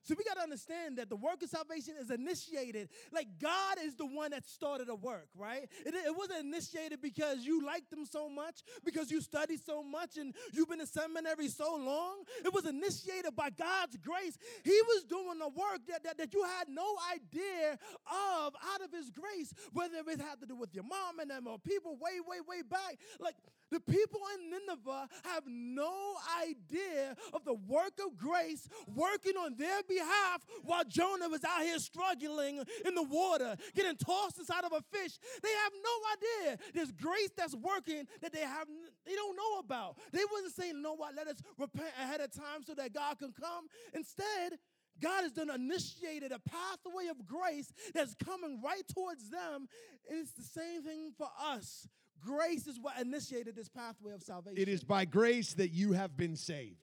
So 0.04 0.16
we 0.18 0.24
got 0.24 0.36
to 0.36 0.42
understand 0.42 0.98
that 0.98 1.10
the 1.10 1.16
work 1.16 1.44
of 1.44 1.50
salvation 1.50 1.94
is 2.00 2.10
initiated. 2.10 2.90
Like 3.12 3.28
God 3.40 3.78
is 3.84 3.96
the 3.96 4.06
one 4.06 4.32
that 4.32 4.48
started 4.48 4.90
a 4.90 4.96
work, 4.96 5.28
right? 5.36 5.68
It, 5.86 5.94
it 5.94 6.16
wasn't 6.16 6.46
initiated 6.46 7.02
because 7.02 7.46
you 7.46 7.66
liked 7.66 7.90
them 7.90 8.06
so 8.06 8.30
much, 8.30 8.62
because 8.84 9.12
you 9.12 9.22
studied 9.22 9.64
so 9.64 9.84
much, 9.84 10.18
and 10.18 10.34
you've 10.54 10.70
been 10.70 10.82
in 10.82 10.88
seminary 10.88 11.48
so 11.48 11.76
long. 11.76 12.24
It 12.44 12.54
was 12.54 12.66
initiated 12.66 13.36
by 13.36 13.50
God's 13.52 13.98
grace. 13.98 14.38
He 14.64 14.80
was 14.88 15.04
doing 15.04 15.40
the 15.40 15.50
work 15.50 15.82
that, 15.88 16.04
that, 16.04 16.18
that 16.18 16.34
you 16.34 16.44
had 16.44 16.68
no 16.68 16.96
idea 17.14 17.74
of 17.74 18.54
out 18.74 18.82
of 18.84 18.92
his 18.92 19.10
grace, 19.10 19.54
whether 19.74 19.98
it 19.98 20.20
had 20.20 20.40
to 20.42 20.48
do 20.48 20.56
with 20.56 20.74
your 20.74 20.84
mom 20.84 21.20
and 21.20 21.30
them 21.30 21.48
or 21.48 21.60
people 21.60 21.96
way, 21.96 22.20
way, 22.26 22.40
way 22.48 22.62
back. 22.64 22.98
Like 23.20 23.36
the 23.72 23.80
people 23.80 24.20
in 24.36 24.50
Nineveh 24.50 25.08
have 25.24 25.44
no 25.48 25.94
idea 26.42 27.16
of 27.34 27.44
the 27.46 27.54
work 27.54 27.94
of 28.06 28.18
grace 28.18 28.68
working 28.94 29.38
on 29.38 29.56
their 29.58 29.82
behalf 29.88 30.46
while 30.64 30.84
Jonah 30.84 31.30
was 31.30 31.44
out 31.44 31.62
here 31.62 31.80
struggling 31.80 32.64
in 32.86 32.96
the 32.96 33.04
water, 33.04 33.56
getting 33.76 33.96
tossed 33.96 34.40
inside 34.40 34.64
of 34.64 34.74
a 34.74 34.82
fish. 34.96 35.18
They 35.42 35.50
have 35.64 35.74
no 35.84 35.96
idea. 36.14 36.58
There's 36.74 36.92
grace 36.92 37.32
that's 37.36 37.56
working 37.56 38.08
that 38.22 38.34
they 38.34 38.42
have 38.42 38.68
they 39.06 39.16
don't 39.16 39.36
know 39.36 39.60
about. 39.60 39.98
They 40.12 40.24
wasn't 40.32 40.54
saying, 40.54 40.76
you 40.76 40.82
know 40.82 40.96
what, 40.96 41.16
let 41.16 41.28
us 41.28 41.38
repent 41.58 41.90
ahead 42.02 42.22
of 42.22 42.32
time 42.32 42.64
so 42.66 42.74
that 42.76 42.94
God 42.94 43.20
can 43.20 43.34
come. 43.34 43.66
Instead, 43.94 44.60
God 45.02 45.24
has 45.24 45.32
done 45.32 45.50
initiated 45.50 46.32
a 46.32 46.40
pathway 46.40 47.08
of 47.10 47.26
grace 47.26 47.72
that's 47.94 48.16
coming 48.24 48.62
right 48.64 48.84
towards 48.94 49.30
them. 49.30 49.68
And 50.10 50.20
it's 50.20 50.34
the 50.34 50.44
same 50.44 50.84
thing 50.84 51.12
for 51.18 51.28
us. 51.42 51.88
Grace 52.22 52.68
is 52.68 52.80
what 52.80 53.00
initiated 53.00 53.56
this 53.56 53.70
pathway 53.70 54.14
of 54.14 54.22
salvation. 54.22 54.62
It 54.62 54.70
is 54.70 54.84
by 54.84 55.06
grace 55.06 55.54
that 55.56 55.70
you 55.70 55.94
have 55.94 56.16
been 56.16 56.36
saved. 56.36 56.78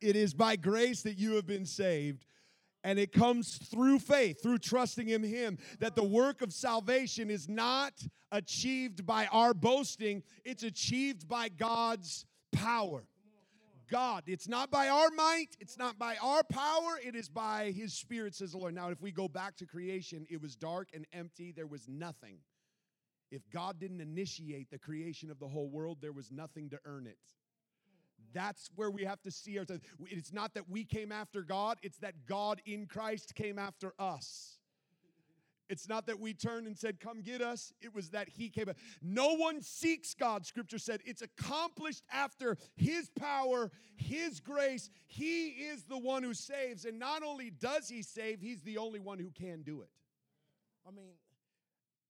It 0.00 0.14
is 0.14 0.34
by 0.34 0.56
grace 0.56 1.02
that 1.02 1.18
you 1.18 1.34
have 1.34 1.46
been 1.46 1.66
saved. 1.66 2.26
And 2.84 2.98
it 2.98 3.12
comes 3.12 3.56
through 3.56 3.98
faith, 3.98 4.40
through 4.42 4.58
trusting 4.58 5.08
in 5.08 5.22
Him, 5.22 5.58
that 5.80 5.96
the 5.96 6.04
work 6.04 6.42
of 6.42 6.52
salvation 6.52 7.28
is 7.28 7.48
not 7.48 7.92
achieved 8.30 9.04
by 9.04 9.26
our 9.26 9.52
boasting, 9.52 10.22
it's 10.44 10.62
achieved 10.62 11.26
by 11.28 11.48
God's 11.48 12.24
power. 12.52 13.04
God. 13.90 14.24
It's 14.26 14.46
not 14.46 14.70
by 14.70 14.88
our 14.88 15.08
might, 15.16 15.56
it's 15.60 15.78
not 15.78 15.98
by 15.98 16.16
our 16.22 16.42
power, 16.44 17.00
it 17.02 17.16
is 17.16 17.28
by 17.28 17.72
His 17.74 17.94
Spirit, 17.94 18.34
says 18.34 18.52
the 18.52 18.58
Lord. 18.58 18.74
Now, 18.74 18.90
if 18.90 19.00
we 19.00 19.10
go 19.10 19.28
back 19.28 19.56
to 19.56 19.66
creation, 19.66 20.26
it 20.30 20.40
was 20.40 20.54
dark 20.54 20.88
and 20.94 21.06
empty, 21.12 21.52
there 21.52 21.66
was 21.66 21.88
nothing. 21.88 22.36
If 23.30 23.42
God 23.50 23.78
didn't 23.78 24.00
initiate 24.00 24.70
the 24.70 24.78
creation 24.78 25.30
of 25.30 25.38
the 25.38 25.48
whole 25.48 25.68
world, 25.68 25.98
there 26.00 26.12
was 26.12 26.30
nothing 26.30 26.70
to 26.70 26.78
earn 26.84 27.06
it. 27.06 27.18
That's 28.32 28.70
where 28.74 28.90
we 28.90 29.04
have 29.04 29.22
to 29.22 29.30
see 29.30 29.58
ourselves. 29.58 29.82
It's 30.06 30.32
not 30.32 30.54
that 30.54 30.68
we 30.68 30.84
came 30.84 31.12
after 31.12 31.42
God, 31.42 31.78
it's 31.82 31.98
that 31.98 32.26
God 32.26 32.60
in 32.66 32.86
Christ 32.86 33.34
came 33.34 33.58
after 33.58 33.92
us. 33.98 34.58
It's 35.68 35.88
not 35.88 36.06
that 36.06 36.18
we 36.18 36.32
turned 36.32 36.66
and 36.66 36.76
said, 36.76 36.98
Come 36.98 37.20
get 37.20 37.42
us. 37.42 37.72
It 37.80 37.94
was 37.94 38.10
that 38.10 38.28
He 38.28 38.48
came. 38.48 38.70
No 39.02 39.34
one 39.34 39.60
seeks 39.60 40.14
God, 40.14 40.46
Scripture 40.46 40.78
said. 40.78 41.00
It's 41.04 41.22
accomplished 41.22 42.04
after 42.10 42.56
His 42.76 43.10
power, 43.10 43.70
His 43.96 44.40
grace. 44.40 44.90
He 45.06 45.48
is 45.48 45.84
the 45.84 45.98
one 45.98 46.22
who 46.22 46.32
saves. 46.32 46.86
And 46.86 46.98
not 46.98 47.22
only 47.22 47.50
does 47.50 47.88
He 47.88 48.02
save, 48.02 48.40
He's 48.40 48.62
the 48.62 48.78
only 48.78 48.98
one 48.98 49.18
who 49.18 49.30
can 49.30 49.62
do 49.62 49.82
it. 49.82 49.90
I 50.86 50.90
mean, 50.90 51.12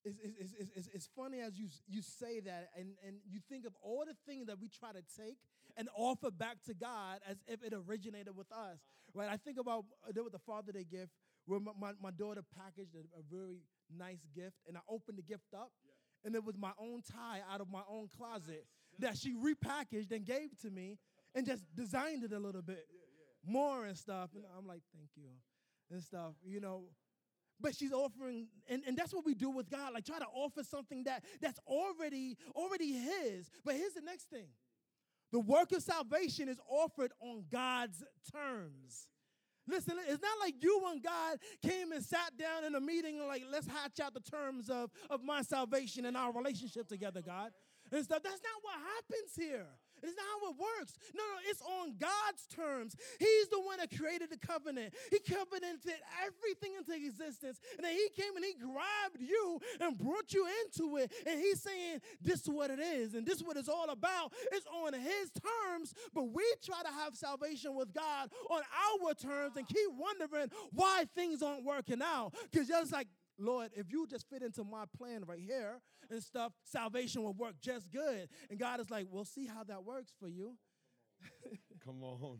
it's, 0.04 0.18
it's, 0.22 0.52
it's, 0.58 0.70
it's, 0.76 0.88
it's 0.94 1.08
funny 1.16 1.40
as 1.40 1.58
you, 1.58 1.68
you 1.88 2.02
say 2.02 2.40
that, 2.40 2.70
and, 2.76 2.90
and 3.06 3.16
you 3.28 3.40
think 3.48 3.66
of 3.66 3.72
all 3.82 4.04
the 4.06 4.14
things 4.30 4.46
that 4.46 4.60
we 4.60 4.68
try 4.68 4.92
to 4.92 5.02
take 5.16 5.38
and 5.76 5.88
offer 5.96 6.30
back 6.30 6.58
to 6.66 6.74
God 6.74 7.20
as 7.28 7.36
if 7.46 7.62
it 7.62 7.72
originated 7.72 8.36
with 8.36 8.50
us, 8.52 8.78
right? 9.14 9.28
I 9.30 9.36
think 9.36 9.58
about 9.58 9.84
uh, 10.06 10.12
there 10.12 10.22
was 10.22 10.32
the 10.32 10.38
Father 10.38 10.72
Day 10.72 10.84
gift 10.88 11.12
where 11.46 11.60
my, 11.60 11.72
my, 11.78 11.92
my 12.02 12.10
daughter 12.10 12.42
packaged 12.56 12.94
a, 12.94 13.18
a 13.18 13.22
very 13.30 13.62
nice 13.96 14.26
gift, 14.34 14.56
and 14.66 14.76
I 14.76 14.80
opened 14.88 15.18
the 15.18 15.22
gift 15.22 15.54
up, 15.54 15.72
and 16.24 16.34
it 16.34 16.44
was 16.44 16.56
my 16.56 16.72
own 16.78 17.02
tie 17.02 17.40
out 17.52 17.60
of 17.60 17.68
my 17.70 17.82
own 17.88 18.08
closet 18.16 18.66
that 18.98 19.16
she 19.16 19.34
repackaged 19.34 20.10
and 20.10 20.24
gave 20.24 20.50
to 20.62 20.70
me 20.70 20.98
and 21.34 21.46
just 21.46 21.64
designed 21.76 22.24
it 22.24 22.32
a 22.32 22.38
little 22.38 22.62
bit 22.62 22.84
more 23.46 23.84
and 23.84 23.96
stuff. 23.96 24.30
And 24.34 24.44
I'm 24.56 24.66
like, 24.66 24.82
thank 24.94 25.10
you 25.16 25.30
and 25.90 26.02
stuff, 26.02 26.34
you 26.44 26.60
know 26.60 26.84
but 27.60 27.74
she's 27.74 27.92
offering 27.92 28.46
and, 28.68 28.82
and 28.86 28.96
that's 28.96 29.12
what 29.12 29.24
we 29.24 29.34
do 29.34 29.50
with 29.50 29.70
god 29.70 29.92
like 29.94 30.04
try 30.04 30.18
to 30.18 30.26
offer 30.34 30.62
something 30.62 31.04
that 31.04 31.24
that's 31.40 31.58
already 31.66 32.36
already 32.54 32.92
his 32.92 33.50
but 33.64 33.74
here's 33.74 33.94
the 33.94 34.02
next 34.02 34.30
thing 34.30 34.46
the 35.30 35.40
work 35.40 35.72
of 35.72 35.82
salvation 35.82 36.48
is 36.48 36.58
offered 36.68 37.12
on 37.20 37.44
god's 37.50 38.02
terms 38.32 39.08
Listen, 39.68 39.96
it's 40.08 40.22
not 40.22 40.38
like 40.40 40.54
you 40.62 40.82
and 40.90 41.02
God 41.02 41.38
came 41.62 41.92
and 41.92 42.02
sat 42.02 42.36
down 42.38 42.64
in 42.64 42.74
a 42.74 42.80
meeting 42.80 43.18
and 43.18 43.28
like, 43.28 43.42
let's 43.52 43.66
hatch 43.66 44.00
out 44.02 44.14
the 44.14 44.20
terms 44.20 44.70
of, 44.70 44.90
of 45.10 45.22
my 45.22 45.42
salvation 45.42 46.06
and 46.06 46.16
our 46.16 46.32
relationship 46.32 46.88
together, 46.88 47.20
God. 47.20 47.50
And 47.92 48.02
stuff. 48.02 48.22
That's 48.22 48.40
not 48.42 48.62
what 48.62 48.74
happens 48.74 49.36
here. 49.36 49.66
It's 50.02 50.16
not 50.16 50.26
how 50.26 50.50
it 50.50 50.56
works. 50.58 50.94
No, 51.14 51.22
no, 51.22 51.38
it's 51.48 51.62
on 51.62 51.94
God's 51.98 52.46
terms. 52.54 52.96
He's 53.18 53.48
the 53.48 53.60
one 53.60 53.78
that 53.78 53.96
created 53.96 54.30
the 54.30 54.38
covenant. 54.38 54.94
He 55.10 55.18
covenanted 55.18 56.00
everything 56.24 56.72
into 56.78 56.94
existence. 56.94 57.60
And 57.76 57.84
then 57.84 57.92
he 57.92 58.08
came 58.14 58.36
and 58.36 58.44
he 58.44 58.54
grabbed 58.54 59.20
you 59.20 59.60
and 59.80 59.98
brought 59.98 60.32
you 60.32 60.46
into 60.64 60.96
it. 60.96 61.12
And 61.26 61.40
he's 61.40 61.62
saying, 61.62 62.00
This 62.22 62.42
is 62.42 62.48
what 62.48 62.70
it 62.70 62.80
is, 62.80 63.14
and 63.14 63.26
this 63.26 63.36
is 63.36 63.44
what 63.44 63.56
it's 63.56 63.68
all 63.68 63.90
about. 63.90 64.32
It's 64.52 64.66
on 64.66 64.94
his 64.94 65.30
terms, 65.30 65.94
but 66.14 66.24
we 66.32 66.44
try 66.64 66.82
to 66.82 66.88
have 66.88 67.16
salvation 67.16 67.74
with 67.74 67.92
God 67.92 68.30
on 68.50 68.62
our 68.62 69.14
terms 69.14 69.56
and 69.56 69.66
keep 69.66 69.88
wondering 69.96 70.50
why 70.72 71.04
things 71.14 71.42
aren't 71.42 71.64
working 71.64 72.02
out. 72.02 72.32
Because 72.50 72.68
just 72.68 72.92
like 72.92 73.08
Lord, 73.38 73.70
if 73.74 73.90
you 73.90 74.06
just 74.06 74.28
fit 74.28 74.42
into 74.42 74.64
my 74.64 74.84
plan 74.96 75.24
right 75.26 75.40
here 75.40 75.80
and 76.10 76.22
stuff, 76.22 76.52
salvation 76.64 77.22
will 77.22 77.34
work 77.34 77.54
just 77.60 77.90
good. 77.90 78.28
And 78.50 78.58
God 78.58 78.80
is 78.80 78.90
like, 78.90 79.06
we'll 79.10 79.24
see 79.24 79.46
how 79.46 79.64
that 79.64 79.84
works 79.84 80.12
for 80.20 80.28
you. 80.28 80.54
Come 81.84 82.02
on. 82.02 82.38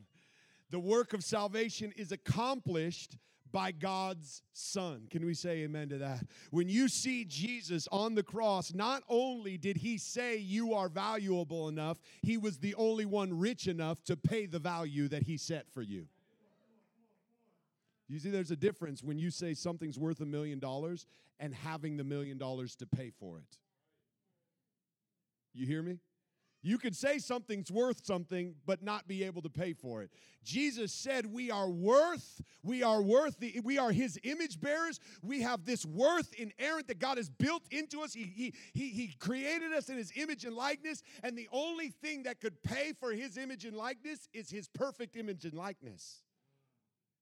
The 0.70 0.78
work 0.78 1.12
of 1.12 1.24
salvation 1.24 1.92
is 1.96 2.12
accomplished 2.12 3.16
by 3.50 3.72
God's 3.72 4.42
Son. 4.52 5.06
Can 5.11 5.24
we 5.24 5.34
say 5.34 5.61
amen 5.61 5.88
to 5.90 5.98
that? 5.98 6.24
When 6.50 6.68
you 6.68 6.88
see 6.88 7.24
Jesus 7.24 7.88
on 7.90 8.14
the 8.14 8.22
cross, 8.22 8.74
not 8.74 9.02
only 9.08 9.56
did 9.56 9.78
he 9.78 9.96
say 9.98 10.37
you 10.37 10.74
are 10.74 10.88
valuable 10.88 11.68
enough, 11.68 11.98
he 12.22 12.37
was 12.37 12.58
the 12.58 12.74
only 12.74 13.06
one 13.06 13.38
rich 13.38 13.66
enough 13.66 14.02
to 14.04 14.16
pay 14.16 14.46
the 14.46 14.58
value 14.58 15.08
that 15.08 15.22
he 15.22 15.37
set 15.37 15.70
for 15.70 15.82
you. 15.82 16.06
You 18.08 18.18
see, 18.18 18.30
there's 18.30 18.50
a 18.50 18.56
difference 18.56 19.02
when 19.02 19.18
you 19.18 19.30
say 19.30 19.52
something's 19.54 19.98
worth 19.98 20.20
a 20.20 20.26
million 20.26 20.58
dollars 20.58 21.06
and 21.38 21.54
having 21.54 21.96
the 21.96 22.04
million 22.04 22.38
dollars 22.38 22.74
to 22.76 22.86
pay 22.86 23.10
for 23.10 23.38
it. 23.38 23.58
You 25.52 25.66
hear 25.66 25.82
me? 25.82 25.98
You 26.60 26.78
could 26.78 26.96
say 26.96 27.18
something's 27.18 27.70
worth 27.70 28.04
something, 28.04 28.54
but 28.66 28.82
not 28.82 29.06
be 29.06 29.22
able 29.22 29.42
to 29.42 29.48
pay 29.48 29.74
for 29.74 30.02
it. 30.02 30.10
Jesus 30.42 30.92
said 30.92 31.24
we 31.26 31.52
are 31.52 31.68
worth, 31.68 32.40
we 32.64 32.82
are 32.82 33.00
worth, 33.00 33.38
the, 33.38 33.60
we 33.62 33.78
are 33.78 33.92
his 33.92 34.18
image 34.24 34.60
bearers. 34.60 34.98
We 35.22 35.42
have 35.42 35.64
this 35.64 35.86
worth 35.86 36.34
inherent 36.34 36.88
that 36.88 36.98
God 36.98 37.16
has 37.16 37.30
built 37.30 37.62
into 37.70 38.00
us. 38.00 38.12
He, 38.12 38.24
he, 38.24 38.54
he, 38.72 38.88
he 38.88 39.14
created 39.20 39.72
us 39.72 39.88
in 39.88 39.96
his 39.96 40.12
image 40.16 40.44
and 40.44 40.56
likeness, 40.56 41.02
and 41.22 41.38
the 41.38 41.48
only 41.52 41.90
thing 41.90 42.24
that 42.24 42.40
could 42.40 42.60
pay 42.62 42.92
for 42.98 43.12
his 43.12 43.36
image 43.36 43.64
and 43.64 43.76
likeness 43.76 44.28
is 44.32 44.50
his 44.50 44.66
perfect 44.66 45.14
image 45.14 45.44
and 45.44 45.54
likeness. 45.54 46.22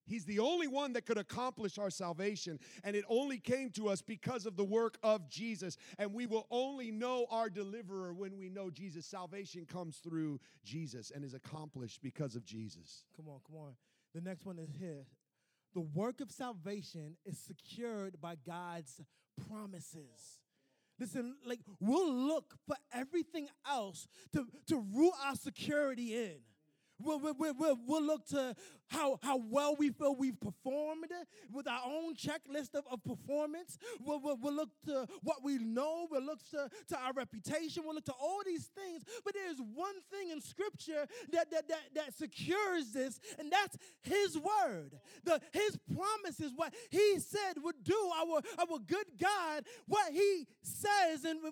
He's 0.07 0.25
the 0.25 0.39
only 0.39 0.69
one 0.69 0.93
that 0.93 1.05
could 1.05 1.19
accomplish 1.19 1.79
our 1.79 1.91
salvation, 1.91 2.59
and 2.85 2.95
it 2.95 3.05
only 3.09 3.39
came 3.39 3.71
to 3.71 3.89
us 3.89 4.03
because 4.03 4.47
of 4.47 4.57
the 4.57 4.65
work 4.65 4.99
of 5.03 5.29
Jesus. 5.29 5.77
And 5.99 6.15
we 6.15 6.27
will 6.27 6.47
only 6.51 6.91
know 6.91 7.27
our 7.31 7.51
deliverer 7.51 8.15
when 8.15 8.39
we 8.39 8.49
know 8.49 8.71
Jesus. 8.71 9.05
Salvation 9.05 9.67
comes 9.67 9.99
through 9.99 10.41
Jesus 10.65 11.11
and 11.15 11.25
is 11.25 11.35
accomplished 11.35 12.03
because 12.03 12.37
of 12.37 12.45
Jesus. 12.45 13.05
Come 13.17 13.29
on, 13.29 13.41
come 13.47 13.57
on. 13.57 13.75
The 14.15 14.21
next 14.21 14.47
one 14.47 14.59
is 14.59 14.71
here. 14.79 15.07
The 15.75 15.81
work 15.81 16.21
of 16.21 16.31
salvation 16.31 17.17
is 17.27 17.39
secured 17.39 18.21
by 18.21 18.37
God's 18.47 19.03
promises. 19.49 20.41
Listen, 20.99 21.37
like 21.45 21.61
we'll 21.81 22.15
look 22.15 22.55
for 22.67 22.77
everything 22.93 23.49
else 23.69 24.09
to, 24.33 24.47
to 24.69 24.83
root 24.95 25.13
our 25.25 25.35
security 25.35 26.17
in. 26.17 26.37
We'll, 26.99 27.21
we'll, 27.21 27.35
we'll, 27.39 27.79
we'll, 27.87 28.03
look 28.03 28.27
to 28.29 28.55
how, 28.89 29.19
how 29.23 29.37
well 29.37 29.77
we 29.77 29.91
feel 29.91 30.15
we've 30.15 30.41
performed 30.41 31.11
with 31.53 31.69
our 31.69 31.83
own 31.85 32.15
checklist 32.15 32.75
of, 32.75 32.85
of 32.91 33.03
performance. 33.05 33.79
We'll, 34.01 34.21
we'll, 34.21 34.39
we'll 34.41 34.55
look 34.55 34.71
to 34.87 35.07
what 35.23 35.43
we 35.43 35.59
know. 35.59 36.07
We'll 36.11 36.23
look 36.23 36.41
to, 36.51 36.71
to 36.89 36.99
our 36.99 37.13
reputation. 37.13 37.83
We'll 37.85 37.97
look 37.97 38.07
to 38.07 38.13
all 38.13 38.41
these 38.47 38.71
things. 38.75 39.03
But 39.25 39.35
there's 39.35 39.59
one 39.75 39.97
thing 40.11 40.31
in 40.31 40.41
Scripture 40.41 41.07
that, 41.33 41.51
that, 41.51 41.69
that, 41.69 41.83
that 41.95 42.15
secures 42.15 42.93
this, 42.93 43.21
and 43.39 43.51
that's 43.53 43.77
His 44.03 44.39
Word. 44.39 44.99
The, 45.25 45.41
his 45.53 45.79
promises, 45.95 46.53
what 46.55 46.73
He 46.91 47.19
said 47.19 47.63
would 47.63 47.83
do, 47.83 48.11
our, 48.19 48.41
our 48.59 48.79
good 48.87 49.07
God, 49.21 49.65
what 49.87 50.13
He 50.13 50.47
says. 50.63 51.25
And 51.25 51.41
uh, 51.45 51.51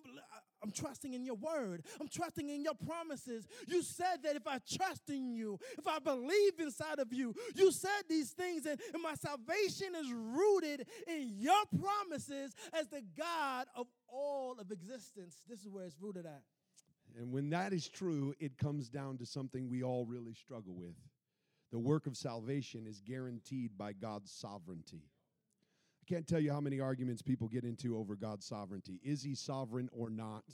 I'm 0.64 0.70
trusting 0.70 1.12
in 1.12 1.26
your 1.26 1.34
word. 1.34 1.84
I'm 2.00 2.08
trusting 2.08 2.48
in 2.48 2.62
your 2.62 2.72
promises. 2.74 3.46
You 3.68 3.82
said 3.82 4.22
that 4.22 4.34
if 4.34 4.46
I 4.46 4.58
trust 4.66 5.10
in 5.10 5.28
you, 5.28 5.58
if 5.78 5.86
I 5.86 5.98
believe 5.98 6.58
inside 6.58 6.98
of 6.98 7.12
you, 7.12 7.34
you 7.54 7.70
said 7.70 7.90
these 8.08 8.30
things, 8.30 8.64
and, 8.64 8.80
and 8.94 9.02
my 9.02 9.14
salvation 9.14 9.94
is 9.94 10.10
rooted 10.10 10.86
in 11.06 11.34
your 11.36 11.62
promises 11.78 12.54
as 12.72 12.88
the 12.88 13.02
God 13.14 13.66
of 13.76 13.88
all 14.08 14.56
of 14.58 14.70
existence. 14.70 15.42
This 15.46 15.60
is 15.60 15.68
where 15.68 15.84
it's 15.84 16.00
rooted 16.00 16.24
at. 16.24 16.40
And 17.18 17.30
when 17.30 17.50
that 17.50 17.74
is 17.74 17.86
true, 17.86 18.34
it 18.40 18.56
comes 18.56 18.88
down 18.88 19.18
to 19.18 19.26
something 19.26 19.68
we 19.68 19.82
all 19.82 20.06
really 20.06 20.32
struggle 20.32 20.74
with. 20.74 20.96
The 21.72 21.78
work 21.78 22.06
of 22.06 22.16
salvation 22.16 22.86
is 22.86 23.02
guaranteed 23.02 23.76
by 23.76 23.92
God's 23.92 24.30
sovereignty. 24.32 25.02
I 26.04 26.12
can't 26.12 26.26
tell 26.26 26.40
you 26.40 26.52
how 26.52 26.60
many 26.60 26.80
arguments 26.80 27.22
people 27.22 27.48
get 27.48 27.64
into 27.64 27.96
over 27.96 28.14
God's 28.14 28.44
sovereignty. 28.44 29.00
Is 29.02 29.22
he 29.22 29.34
sovereign 29.34 29.88
or 29.90 30.10
not? 30.10 30.44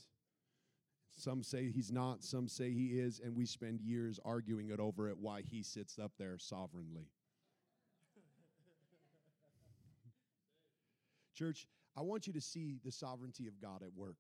Some 1.17 1.43
say 1.43 1.71
he's 1.71 1.91
not, 1.91 2.23
some 2.23 2.47
say 2.47 2.71
he 2.71 3.01
is, 3.01 3.21
and 3.25 3.35
we 3.35 3.47
spend 3.47 3.81
years 3.81 4.21
arguing 4.25 4.71
it 4.71 4.79
over 4.79 5.09
it 5.09 5.19
why 5.19 5.43
he 5.43 5.65
sits 5.65 5.99
up 5.99 6.13
there 6.21 6.39
sovereignly. 6.39 7.09
Church, 11.35 11.67
I 11.97 12.03
want 12.03 12.29
you 12.29 12.33
to 12.35 12.41
see 12.41 12.79
the 12.85 12.93
sovereignty 12.93 13.49
of 13.49 13.61
God 13.61 13.83
at 13.83 13.93
work. 13.97 14.19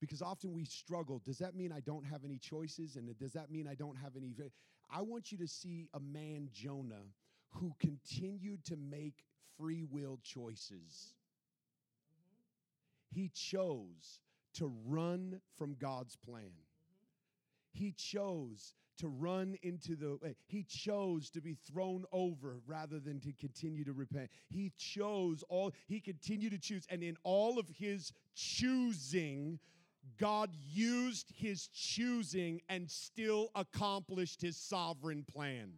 Because 0.00 0.20
often 0.20 0.52
we 0.52 0.66
struggle. 0.66 1.22
Does 1.24 1.38
that 1.38 1.54
mean 1.54 1.72
I 1.72 1.80
don't 1.80 2.04
have 2.04 2.24
any 2.26 2.36
choices? 2.36 2.96
And 2.96 3.16
does 3.18 3.32
that 3.32 3.50
mean 3.50 3.66
I 3.66 3.74
don't 3.74 3.96
have 3.96 4.16
any? 4.16 4.34
I 4.90 5.00
want 5.00 5.32
you 5.32 5.38
to 5.38 5.48
see 5.48 5.88
a 5.94 6.00
man, 6.00 6.50
Jonah, 6.52 7.06
who 7.52 7.72
continued 7.80 8.64
to 8.66 8.76
make 8.76 9.24
free 9.58 9.84
will 9.84 10.18
choices. 10.22 11.14
He 13.10 13.30
chose 13.34 14.20
to 14.54 14.72
run 14.86 15.40
from 15.56 15.74
God's 15.74 16.16
plan. 16.16 16.52
He 17.72 17.92
chose 17.92 18.74
to 18.98 19.08
run 19.08 19.56
into 19.62 19.96
the 19.96 20.18
eh, 20.24 20.32
he 20.46 20.62
chose 20.62 21.30
to 21.30 21.40
be 21.40 21.54
thrown 21.54 22.04
over 22.12 22.60
rather 22.66 23.00
than 23.00 23.18
to 23.20 23.32
continue 23.32 23.84
to 23.84 23.92
repent 23.92 24.28
he 24.48 24.70
chose 24.76 25.42
all 25.48 25.72
he 25.88 25.98
continued 25.98 26.52
to 26.52 26.58
choose 26.58 26.84
and 26.90 27.02
in 27.02 27.16
all 27.24 27.58
of 27.58 27.66
his 27.68 28.12
choosing 28.34 29.58
god 30.20 30.50
used 30.70 31.32
his 31.34 31.68
choosing 31.68 32.60
and 32.68 32.90
still 32.90 33.50
accomplished 33.54 34.40
his 34.40 34.56
sovereign 34.56 35.24
plan 35.24 35.72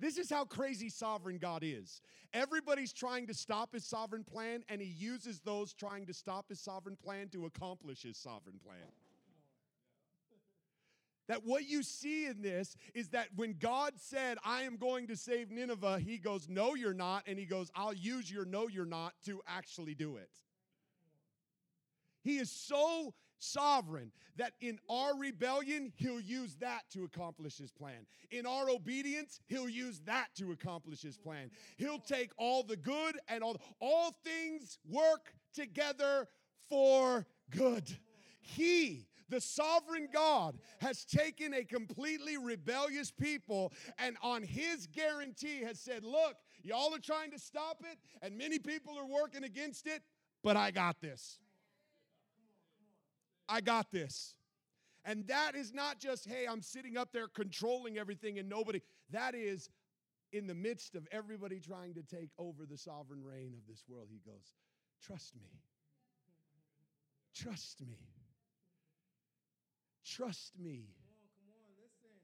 this 0.00 0.16
is 0.16 0.30
how 0.30 0.44
crazy 0.44 0.88
sovereign 0.88 1.38
God 1.38 1.62
is. 1.62 2.00
Everybody's 2.32 2.92
trying 2.92 3.26
to 3.26 3.34
stop 3.34 3.74
his 3.74 3.84
sovereign 3.84 4.24
plan, 4.24 4.64
and 4.68 4.80
he 4.80 4.88
uses 4.88 5.40
those 5.40 5.74
trying 5.74 6.06
to 6.06 6.14
stop 6.14 6.48
his 6.48 6.60
sovereign 6.60 6.96
plan 6.96 7.28
to 7.28 7.44
accomplish 7.44 8.02
his 8.02 8.16
sovereign 8.16 8.58
plan. 8.64 8.88
That 11.28 11.44
what 11.44 11.68
you 11.68 11.84
see 11.84 12.26
in 12.26 12.42
this 12.42 12.76
is 12.92 13.10
that 13.10 13.28
when 13.36 13.54
God 13.60 13.92
said, 13.96 14.38
I 14.44 14.62
am 14.62 14.76
going 14.76 15.06
to 15.08 15.16
save 15.16 15.50
Nineveh, 15.50 16.00
he 16.00 16.18
goes, 16.18 16.48
No, 16.48 16.74
you're 16.74 16.92
not. 16.94 17.22
And 17.28 17.38
he 17.38 17.44
goes, 17.44 17.70
I'll 17.76 17.94
use 17.94 18.32
your 18.32 18.44
no, 18.44 18.66
you're 18.66 18.84
not 18.84 19.14
to 19.26 19.40
actually 19.46 19.94
do 19.94 20.16
it. 20.16 20.30
He 22.22 22.38
is 22.38 22.50
so 22.50 23.14
sovereign 23.40 24.12
that 24.36 24.52
in 24.60 24.78
our 24.88 25.16
rebellion, 25.16 25.92
he'll 25.96 26.20
use 26.20 26.54
that 26.60 26.82
to 26.92 27.04
accomplish 27.04 27.58
his 27.58 27.72
plan. 27.72 28.06
In 28.30 28.46
our 28.46 28.70
obedience, 28.70 29.40
he'll 29.48 29.68
use 29.68 30.00
that 30.06 30.28
to 30.36 30.52
accomplish 30.52 31.02
his 31.02 31.18
plan. 31.18 31.50
He'll 31.76 31.98
take 31.98 32.30
all 32.38 32.62
the 32.62 32.76
good 32.76 33.18
and 33.28 33.42
all 33.42 33.56
all 33.80 34.14
things 34.24 34.78
work 34.88 35.34
together 35.52 36.28
for 36.68 37.26
good. 37.50 37.98
He, 38.40 39.06
the 39.28 39.40
sovereign 39.40 40.08
God, 40.12 40.58
has 40.78 41.04
taken 41.04 41.52
a 41.54 41.64
completely 41.64 42.36
rebellious 42.36 43.10
people 43.10 43.72
and 43.98 44.16
on 44.22 44.42
his 44.42 44.86
guarantee 44.86 45.62
has 45.64 45.80
said, 45.80 46.04
Look, 46.04 46.36
y'all 46.62 46.94
are 46.94 46.98
trying 46.98 47.30
to 47.32 47.38
stop 47.38 47.82
it, 47.90 47.98
and 48.22 48.36
many 48.36 48.58
people 48.58 48.98
are 48.98 49.06
working 49.06 49.44
against 49.44 49.86
it, 49.86 50.02
but 50.42 50.56
I 50.56 50.70
got 50.70 51.00
this. 51.00 51.38
I 53.50 53.60
got 53.60 53.90
this. 53.90 54.34
And 55.04 55.26
that 55.28 55.54
is 55.54 55.72
not 55.72 55.98
just, 55.98 56.28
hey, 56.28 56.46
I'm 56.48 56.62
sitting 56.62 56.96
up 56.96 57.08
there 57.12 57.26
controlling 57.26 57.98
everything 57.98 58.38
and 58.38 58.48
nobody. 58.48 58.80
That 59.10 59.34
is 59.34 59.70
in 60.32 60.46
the 60.46 60.54
midst 60.54 60.94
of 60.94 61.08
everybody 61.10 61.58
trying 61.58 61.94
to 61.94 62.02
take 62.02 62.30
over 62.38 62.64
the 62.64 62.78
sovereign 62.78 63.24
reign 63.24 63.54
of 63.56 63.66
this 63.66 63.82
world. 63.88 64.08
He 64.10 64.20
goes, 64.30 64.54
Trust 65.04 65.34
me. 65.34 65.48
Trust 67.34 67.80
me. 67.80 67.98
Trust 70.04 70.52
me. 70.58 70.84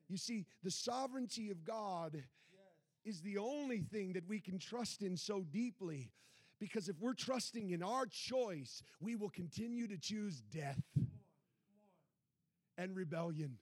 You 0.08 0.18
see, 0.18 0.46
the 0.62 0.70
sovereignty 0.70 1.50
of 1.50 1.64
God 1.64 2.22
is 3.04 3.22
the 3.22 3.38
only 3.38 3.80
thing 3.80 4.12
that 4.12 4.28
we 4.28 4.40
can 4.40 4.58
trust 4.58 5.02
in 5.02 5.16
so 5.16 5.44
deeply 5.50 6.10
because 6.58 6.88
if 6.88 6.96
we're 7.00 7.14
trusting 7.14 7.70
in 7.70 7.82
our 7.82 8.06
choice, 8.06 8.82
we 9.00 9.16
will 9.16 9.30
continue 9.30 9.86
to 9.88 9.98
choose 9.98 10.42
death 10.52 10.80
and 12.78 12.94
rebellion. 12.96 13.58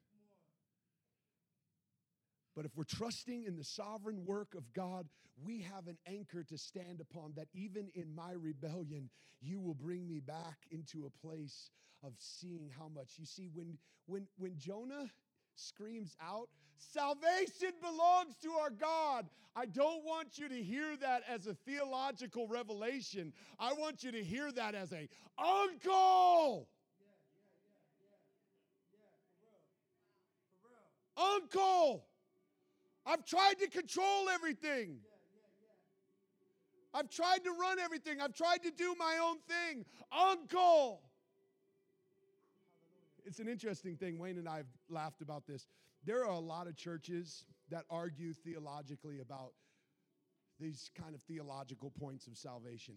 But 2.55 2.65
if 2.65 2.77
we're 2.77 2.85
trusting 2.85 3.45
in 3.45 3.57
the 3.57 3.65
sovereign 3.65 4.25
work 4.25 4.55
of 4.55 4.73
God, 4.73 5.07
we 5.45 5.63
have 5.63 5.89
an 5.89 5.99
anchor 6.07 6.45
to 6.45 6.57
stand 6.57 7.01
upon 7.01 7.33
that 7.37 7.49
even 7.53 7.89
in 7.95 8.15
my 8.15 8.33
rebellion, 8.33 9.11
you 9.41 9.61
will 9.61 9.75
bring 9.75 10.07
me 10.07 10.21
back 10.21 10.59
into 10.71 11.07
a 11.07 11.27
place 11.27 11.71
of 12.05 12.13
seeing 12.19 12.71
how 12.79 12.89
much. 12.89 13.15
You 13.19 13.27
see, 13.27 13.51
when, 13.53 13.77
when, 14.07 14.29
when 14.39 14.57
Jonah 14.57 15.11
screams 15.57 16.17
out, 16.23 16.49
Salvation 16.93 17.73
belongs 17.81 18.37
to 18.43 18.51
our 18.53 18.71
God. 18.71 19.27
I 19.57 19.67
don't 19.67 20.05
want 20.05 20.39
you 20.39 20.49
to 20.49 20.63
hear 20.63 20.97
that 20.97 21.23
as 21.29 21.47
a 21.47 21.55
theological 21.55 22.49
revelation. 22.49 23.33
I 23.59 23.73
want 23.73 24.03
you 24.03 24.13
to 24.13 24.23
hear 24.23 24.51
that 24.53 24.75
as 24.75 24.93
a 24.93 25.09
uncle. 25.39 26.69
Uncle, 31.17 32.05
I've 33.07 33.25
tried 33.25 33.59
to 33.61 33.69
control 33.69 34.29
everything. 34.29 34.99
I've 36.93 37.11
tried 37.11 37.45
to 37.45 37.51
run 37.51 37.79
everything. 37.81 38.21
I've 38.21 38.35
tried 38.35 38.63
to 38.63 38.71
do 38.71 38.95
my 38.99 39.19
own 39.23 39.39
thing. 39.49 39.85
Uncle. 40.13 41.03
It's 43.25 43.41
an 43.41 43.49
interesting 43.49 43.97
thing. 43.97 44.19
Wayne 44.19 44.39
and 44.39 44.49
I 44.49 44.59
have 44.59 44.67
laughed 44.89 45.21
about 45.21 45.47
this. 45.47 45.67
There 46.05 46.25
are 46.25 46.33
a 46.33 46.39
lot 46.39 46.67
of 46.69 46.77
churches 46.77 47.45
that 47.71 47.85
argue 47.91 48.33
theologically 48.33 49.21
about 49.21 49.53
these 50.61 50.91
kind 51.01 51.15
of 51.15 51.23
theological 51.23 51.91
points 51.91 52.27
of 52.27 52.37
salvation. 52.37 52.95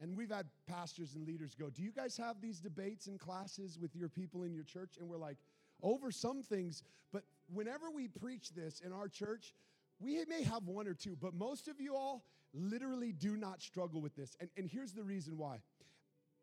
And 0.00 0.16
we've 0.16 0.30
had 0.30 0.46
pastors 0.66 1.14
and 1.14 1.24
leaders 1.24 1.54
go, 1.54 1.70
Do 1.70 1.82
you 1.82 1.92
guys 1.92 2.16
have 2.16 2.40
these 2.40 2.58
debates 2.58 3.06
in 3.06 3.18
classes 3.18 3.78
with 3.80 3.94
your 3.94 4.08
people 4.08 4.42
in 4.42 4.52
your 4.52 4.64
church? 4.64 4.96
And 4.98 5.08
we're 5.08 5.18
like, 5.18 5.36
Over 5.82 6.10
some 6.10 6.42
things. 6.42 6.82
But 7.12 7.24
whenever 7.52 7.90
we 7.90 8.08
preach 8.08 8.54
this 8.54 8.80
in 8.80 8.92
our 8.92 9.08
church, 9.08 9.52
we 10.00 10.24
may 10.28 10.42
have 10.42 10.66
one 10.66 10.86
or 10.86 10.94
two, 10.94 11.16
but 11.20 11.34
most 11.34 11.68
of 11.68 11.80
you 11.80 11.94
all 11.94 12.24
literally 12.54 13.12
do 13.12 13.36
not 13.36 13.62
struggle 13.62 14.00
with 14.00 14.14
this. 14.16 14.36
And, 14.40 14.50
and 14.56 14.68
here's 14.68 14.92
the 14.92 15.02
reason 15.02 15.38
why 15.38 15.60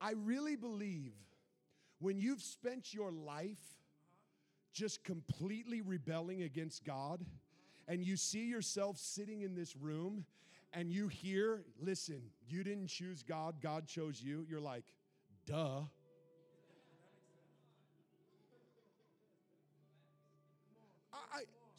I 0.01 0.11
really 0.11 0.55
believe 0.55 1.13
when 1.99 2.17
you've 2.17 2.41
spent 2.41 2.93
your 2.93 3.11
life 3.11 3.57
just 4.71 5.03
completely 5.03 5.81
rebelling 5.81 6.43
against 6.43 6.85
God, 6.85 7.25
and 7.87 8.03
you 8.03 8.15
see 8.15 8.45
yourself 8.45 8.97
sitting 8.97 9.41
in 9.41 9.55
this 9.55 9.75
room 9.75 10.25
and 10.73 10.91
you 10.91 11.07
hear, 11.07 11.63
listen, 11.81 12.21
you 12.47 12.63
didn't 12.63 12.87
choose 12.87 13.23
God, 13.23 13.55
God 13.61 13.87
chose 13.87 14.21
you, 14.21 14.45
you're 14.47 14.61
like, 14.61 14.85
duh. 15.45 15.81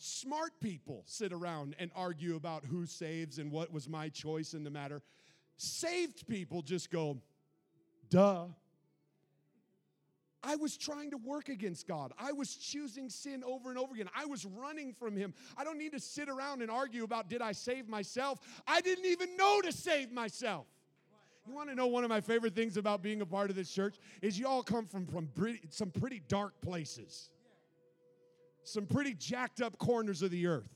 Smart 0.01 0.53
people 0.61 1.03
sit 1.07 1.33
around 1.33 1.77
and 1.79 1.91
argue 1.95 2.37
about 2.37 2.65
who 2.65 2.87
saves 2.87 3.39
and 3.39 3.51
what 3.51 3.73
was 3.73 3.89
my 3.89 4.09
choice 4.09 4.55
in 4.55 4.65
the 4.65 4.71
matter. 4.71 5.03
Saved 5.57 6.27
people 6.27 6.63
just 6.63 6.91
go, 6.91 7.19
duh. 8.09 8.47
I 10.43 10.57
was 10.57 10.79
trying 10.79 11.11
to 11.11 11.19
work 11.19 11.51
against 11.51 11.87
God. 11.87 12.13
I 12.19 12.33
was 12.33 12.55
choosing 12.55 13.11
sin 13.11 13.45
over 13.45 13.69
and 13.69 13.79
over 13.79 13.95
again. 13.95 14.09
I 14.17 14.25
was 14.25 14.47
running 14.47 14.95
from 14.95 15.15
Him. 15.15 15.35
I 15.57 15.65
don't 15.65 15.77
need 15.77 15.93
to 15.93 16.01
sit 16.01 16.31
around 16.31 16.63
and 16.63 16.71
argue 16.71 17.05
about 17.05 17.29
did 17.29 17.43
I 17.43 17.53
save 17.53 17.89
myself? 17.89 18.39
I 18.67 18.81
didn't 18.81 19.05
even 19.05 19.37
know 19.37 19.61
to 19.61 19.71
save 19.71 20.11
myself. 20.11 20.67
You 21.47 21.55
want 21.55 21.69
to 21.69 21.75
know 21.75 21.89
one 21.89 22.05
of 22.05 22.11
my 22.11 22.21
favorite 22.21 22.55
things 22.55 22.77
about 22.77 23.03
being 23.03 23.21
a 23.21 23.27
part 23.27 23.51
of 23.51 23.57
this 23.57 23.71
church 23.71 23.97
is 24.23 24.39
you 24.39 24.47
all 24.47 24.63
come 24.63 24.87
from, 24.87 25.07
from 25.07 25.27
pretty, 25.35 25.61
some 25.69 25.91
pretty 25.91 26.23
dark 26.29 26.59
places, 26.63 27.29
some 28.65 28.87
pretty 28.87 29.15
jacked 29.15 29.61
up 29.61 29.79
corners 29.79 30.23
of 30.23 30.31
the 30.31 30.47
earth. 30.47 30.69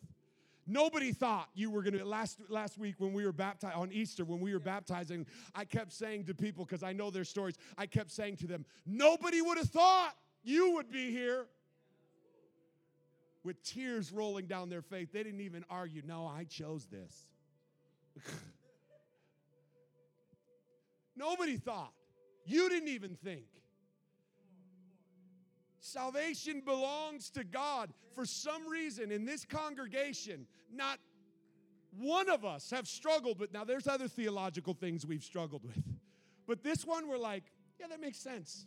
Nobody 0.66 1.12
thought 1.12 1.48
you 1.54 1.70
were 1.70 1.82
going 1.82 1.98
to 1.98 2.04
last 2.04 2.38
last 2.48 2.78
week 2.78 2.94
when 2.98 3.12
we 3.12 3.26
were 3.26 3.32
baptized 3.32 3.76
on 3.76 3.92
Easter 3.92 4.24
when 4.24 4.40
we 4.40 4.54
were 4.54 4.60
baptizing 4.60 5.26
I 5.54 5.66
kept 5.66 5.92
saying 5.92 6.24
to 6.24 6.34
people 6.34 6.64
cuz 6.64 6.82
I 6.82 6.94
know 6.94 7.10
their 7.10 7.24
stories 7.24 7.58
I 7.76 7.84
kept 7.86 8.10
saying 8.10 8.38
to 8.38 8.46
them 8.46 8.64
nobody 8.86 9.42
would 9.42 9.58
have 9.58 9.68
thought 9.68 10.16
you 10.42 10.72
would 10.72 10.90
be 10.90 11.10
here. 11.10 11.46
With 13.42 13.62
tears 13.62 14.10
rolling 14.10 14.46
down 14.46 14.70
their 14.70 14.80
face 14.80 15.10
they 15.10 15.22
didn't 15.22 15.42
even 15.42 15.66
argue 15.68 16.00
no 16.06 16.26
I 16.26 16.44
chose 16.44 16.86
this. 16.86 17.26
Nobody 21.16 21.56
thought. 21.58 21.92
You 22.46 22.68
didn't 22.68 22.88
even 22.88 23.16
think 23.16 23.44
Salvation 25.84 26.62
belongs 26.64 27.28
to 27.28 27.44
God. 27.44 27.92
For 28.14 28.24
some 28.24 28.66
reason, 28.66 29.12
in 29.12 29.26
this 29.26 29.44
congregation, 29.44 30.46
not 30.72 30.98
one 31.98 32.30
of 32.30 32.42
us 32.42 32.70
have 32.70 32.88
struggled 32.88 33.38
with. 33.38 33.52
Now, 33.52 33.64
there's 33.64 33.86
other 33.86 34.08
theological 34.08 34.72
things 34.72 35.04
we've 35.04 35.22
struggled 35.22 35.62
with. 35.62 35.84
But 36.46 36.62
this 36.62 36.86
one, 36.86 37.06
we're 37.06 37.18
like, 37.18 37.44
yeah, 37.78 37.88
that 37.88 38.00
makes 38.00 38.16
sense. 38.16 38.64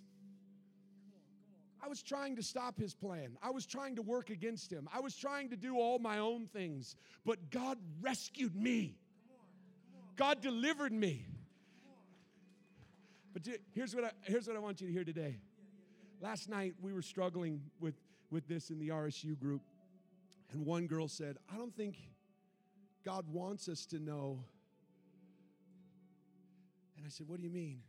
I 1.84 1.88
was 1.88 2.04
trying 2.04 2.36
to 2.36 2.44
stop 2.44 2.78
his 2.78 2.94
plan. 2.94 3.36
I 3.42 3.50
was 3.50 3.66
trying 3.66 3.96
to 3.96 4.04
work 4.04 4.30
against 4.30 4.72
him. 4.72 4.88
I 4.94 5.00
was 5.00 5.16
trying 5.16 5.50
to 5.50 5.58
do 5.58 5.80
all 5.80 5.98
my 5.98 6.20
own 6.20 6.46
things. 6.46 6.96
But 7.26 7.50
God 7.50 7.80
rescued 8.00 8.56
me. 8.56 8.96
God 10.18 10.40
delivered 10.40 10.94
me. 10.94 11.26
But 13.34 13.42
here's 13.74 13.96
what 13.96 14.04
I, 14.04 14.12
here's 14.22 14.48
what 14.48 14.56
I 14.56 14.60
want 14.60 14.82
you 14.82 14.88
to 14.88 14.94
hear 14.94 15.04
today. 15.04 15.40
Last 16.20 16.50
night 16.50 16.74
we 16.82 16.94
were 16.94 17.02
struggling 17.02 17.62
with, 17.80 17.96
with 18.32 18.48
this 18.48 18.72
in 18.72 18.80
the 18.80 18.90
RSU 18.90 19.38
group, 19.38 19.62
and 20.52 20.66
one 20.66 20.88
girl 20.88 21.08
said, 21.08 21.38
I 21.52 21.58
don't 21.58 21.76
think 21.76 21.96
God 23.06 23.26
wants 23.32 23.70
us 23.70 23.86
to 23.88 24.00
know. 24.00 24.44
And 26.96 27.06
I 27.06 27.10
said, 27.10 27.28
What 27.28 27.38
do 27.38 27.44
you 27.44 27.52
mean? 27.52 27.82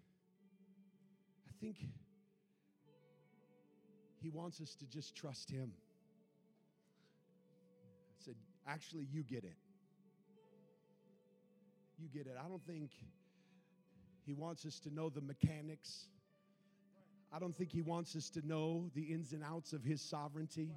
I 1.49 1.53
think 1.61 1.77
He 4.21 4.29
wants 4.29 4.61
us 4.61 4.75
to 4.77 4.87
just 4.87 5.17
trust 5.17 5.51
Him. 5.51 5.73
I 8.21 8.25
said, 8.25 8.35
Actually, 8.67 9.07
you 9.11 9.23
get 9.23 9.45
it. 9.45 9.57
You 11.99 12.09
get 12.09 12.27
it. 12.27 12.37
I 12.38 12.47
don't 12.47 12.64
think 12.67 12.91
He 14.27 14.35
wants 14.35 14.67
us 14.67 14.79
to 14.81 14.95
know 14.95 15.09
the 15.09 15.23
mechanics 15.23 16.09
I 17.33 17.38
don't 17.38 17.55
think 17.55 17.71
he 17.71 17.83
wants 17.83 18.17
us 18.17 18.31
to 18.31 18.47
know 18.47 18.91
the 18.95 19.03
ins 19.03 19.33
and 19.33 19.45
outs 19.45 19.73
of 19.73 19.85
his 19.85 20.01
sovereignty. 20.01 20.71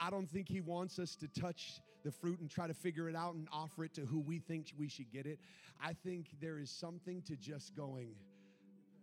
I, 0.00 0.10
don't 0.10 0.28
think 0.28 0.48
he 0.48 0.60
wants 0.60 0.98
us 0.98 1.14
to 1.16 1.28
touch 1.28 1.80
the 2.02 2.10
fruit 2.10 2.40
and 2.40 2.50
try 2.50 2.66
to 2.66 2.74
figure 2.74 3.08
it 3.08 3.16
out 3.16 3.34
and 3.34 3.46
offer 3.52 3.84
it 3.84 3.92
to 3.94 4.02
who 4.02 4.20
we 4.20 4.38
think 4.38 4.72
we 4.78 4.88
should 4.88 5.12
get 5.12 5.26
it. 5.26 5.38
I 5.82 5.92
think 5.92 6.30
there 6.40 6.58
is 6.58 6.70
something 6.70 7.22
to 7.22 7.36
just 7.36 7.76
going, 7.76 8.14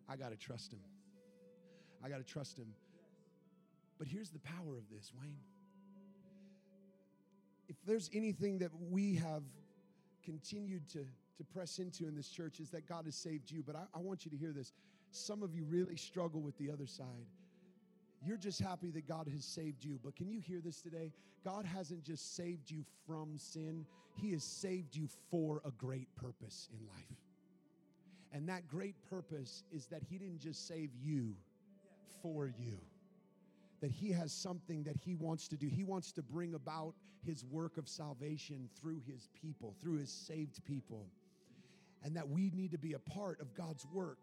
I 0.10 0.16
got 0.16 0.32
to 0.32 0.36
trust 0.36 0.74
him. 0.74 0.80
I 2.04 2.10
got 2.10 2.18
to 2.18 2.24
trust 2.24 2.58
him. 2.58 2.68
But 4.00 4.08
here's 4.08 4.30
the 4.30 4.40
power 4.40 4.78
of 4.78 4.90
this, 4.92 5.12
Wayne. 5.20 5.38
If 7.68 7.76
there's 7.86 8.10
anything 8.14 8.60
that 8.60 8.72
we 8.90 9.16
have 9.16 9.44
continued 10.24 10.88
to, 10.90 11.00
to 11.38 11.44
press 11.54 11.80
into 11.80 12.08
in 12.08 12.16
this 12.16 12.30
church, 12.30 12.60
is 12.60 12.70
that 12.72 12.88
God 12.88 13.06
has 13.06 13.16
saved 13.16 13.52
you. 13.52 13.64
But 13.66 13.76
I, 13.76 13.84
I 13.96 14.00
want 14.00 14.26
you 14.26 14.32
to 14.32 14.38
hear 14.38 14.52
this. 14.52 14.72
Some 15.12 15.44
of 15.44 15.56
you 15.56 15.64
really 15.66 15.96
struggle 15.96 16.42
with 16.42 16.58
the 16.58 16.70
other 16.70 16.86
side. 16.86 17.26
You're 18.26 18.38
just 18.38 18.60
happy 18.60 18.90
that 18.92 19.08
God 19.08 19.28
has 19.32 19.46
saved 19.46 19.84
you. 19.84 20.00
But 20.04 20.16
can 20.16 20.30
you 20.30 20.40
hear 20.40 20.60
this 20.60 20.82
today? 20.82 21.12
God 21.46 21.66
hasn't 21.66 22.04
just 22.04 22.36
saved 22.36 22.70
you 22.70 22.84
from 23.06 23.38
sin, 23.38 23.86
He 24.16 24.32
has 24.32 24.44
saved 24.44 24.96
you 24.96 25.08
for 25.32 25.62
a 25.64 25.72
great 25.72 26.14
purpose 26.16 26.68
in 26.74 26.86
life. 26.88 27.18
And 28.34 28.50
that 28.50 28.68
great 28.68 28.96
purpose 29.10 29.64
is 29.72 29.86
that 29.88 30.02
He 30.04 30.18
didn't 30.18 30.40
just 30.40 30.68
save 30.68 30.90
you 31.02 31.36
for 32.22 32.48
you, 32.48 32.78
that 33.82 33.92
He 33.92 34.12
has 34.12 34.34
something 34.34 34.84
that 34.84 34.98
He 34.98 35.16
wants 35.16 35.48
to 35.50 35.56
do. 35.56 35.68
He 35.68 35.84
wants 35.84 36.12
to 36.14 36.22
bring 36.22 36.56
about 36.56 36.96
His 37.26 37.46
work 37.46 37.78
of 37.78 37.88
salvation 37.88 38.68
through 38.82 39.02
His 39.08 39.30
people, 39.42 39.74
through 39.82 40.00
His 40.00 40.12
saved 40.12 40.64
people. 40.66 41.06
And 42.04 42.16
that 42.16 42.28
we 42.28 42.52
need 42.54 42.72
to 42.72 42.78
be 42.78 42.94
a 42.94 43.00
part 43.00 43.40
of 43.40 43.56
God's 43.56 43.86
work 43.94 44.20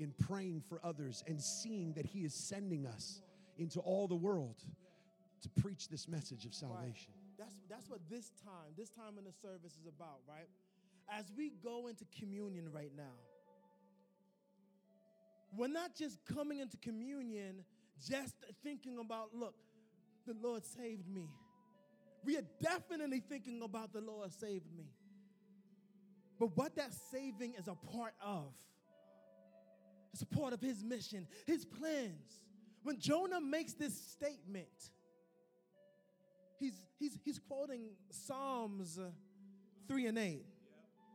in 0.00 0.12
praying 0.18 0.62
for 0.68 0.80
others 0.82 1.22
and 1.26 1.40
seeing 1.40 1.92
that 1.92 2.06
He 2.06 2.20
is 2.20 2.34
sending 2.34 2.86
us 2.86 3.22
into 3.58 3.80
all 3.80 4.08
the 4.08 4.16
world 4.16 4.56
to 5.42 5.48
preach 5.62 5.88
this 5.88 6.08
message 6.08 6.44
of 6.44 6.54
salvation. 6.54 7.12
Right. 7.12 7.38
That's, 7.38 7.54
that's 7.68 7.88
what 7.88 8.00
this 8.10 8.32
time, 8.44 8.72
this 8.76 8.90
time 8.90 9.18
in 9.18 9.24
the 9.24 9.32
service 9.32 9.72
is 9.80 9.86
about, 9.86 10.20
right? 10.28 10.48
As 11.10 11.32
we 11.36 11.52
go 11.62 11.88
into 11.88 12.04
communion 12.18 12.70
right 12.72 12.92
now, 12.96 13.16
we're 15.56 15.68
not 15.68 15.94
just 15.94 16.18
coming 16.24 16.60
into 16.60 16.76
communion 16.78 17.64
just 18.08 18.34
thinking 18.62 18.98
about, 18.98 19.34
look, 19.34 19.54
the 20.26 20.34
Lord 20.40 20.64
saved 20.64 21.08
me. 21.08 21.28
We 22.24 22.36
are 22.36 22.44
definitely 22.62 23.20
thinking 23.20 23.62
about 23.62 23.92
the 23.92 24.00
Lord 24.00 24.32
saved 24.32 24.70
me. 24.76 24.84
But 26.38 26.56
what 26.56 26.76
that 26.76 26.92
saving 27.10 27.54
is 27.58 27.68
a 27.68 27.74
part 27.74 28.14
of 28.24 28.52
it's 30.12 30.22
a 30.22 30.26
part 30.26 30.52
of 30.52 30.60
his 30.60 30.82
mission, 30.82 31.26
his 31.46 31.64
plans. 31.64 32.40
When 32.82 32.98
Jonah 32.98 33.40
makes 33.40 33.74
this 33.74 33.94
statement, 33.94 34.90
he's, 36.58 36.82
he's, 36.98 37.18
he's 37.24 37.38
quoting 37.38 37.90
Psalms 38.10 38.98
uh, 38.98 39.10
3 39.88 40.06
and 40.06 40.18
8. 40.18 40.44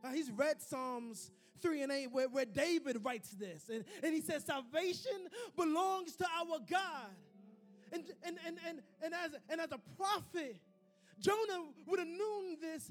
Uh, 0.04 0.12
he's 0.12 0.30
read 0.30 0.62
Psalms 0.62 1.30
3 1.60 1.82
and 1.82 1.92
8 1.92 2.12
where, 2.12 2.28
where 2.28 2.44
David 2.44 3.04
writes 3.04 3.30
this. 3.30 3.68
And, 3.68 3.84
and 4.02 4.14
he 4.14 4.20
says, 4.20 4.44
Salvation 4.44 5.28
belongs 5.56 6.16
to 6.16 6.24
our 6.24 6.58
God. 6.68 7.10
And, 7.92 8.04
and, 8.24 8.36
and, 8.46 8.58
and, 8.68 8.82
and, 9.02 9.14
as, 9.14 9.30
and 9.48 9.60
as 9.60 9.72
a 9.72 9.80
prophet, 9.96 10.56
Jonah 11.20 11.64
would 11.86 11.98
have 11.98 12.08
known 12.08 12.56
this 12.60 12.90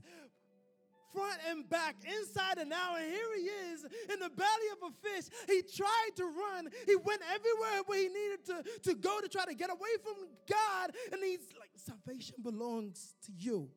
front 1.16 1.40
and 1.50 1.70
back, 1.70 1.96
inside 2.06 2.58
and 2.60 2.72
out. 2.74 3.00
And 3.00 3.10
here 3.12 3.36
he 3.38 3.44
is 3.72 3.84
in 3.84 4.20
the 4.20 4.30
belly 4.30 4.70
of 4.74 4.92
a 4.92 5.08
fish. 5.08 5.26
He 5.48 5.62
tried 5.62 6.12
to 6.18 6.26
run. 6.26 6.68
He 6.86 6.96
went 6.96 7.22
everywhere 7.34 7.82
where 7.86 8.00
he 8.00 8.10
needed 8.10 8.46
to, 8.46 8.90
to 8.90 8.96
go 8.96 9.22
to 9.22 9.30
try 9.30 9.46
to 9.46 9.56
get 9.56 9.70
away 9.70 9.96
from 10.04 10.28
God. 10.50 10.92
And 11.12 11.24
he's 11.24 11.48
like, 11.60 11.70
salvation 11.76 12.36
belongs 12.44 13.16
to 13.26 13.32
you. 13.38 13.70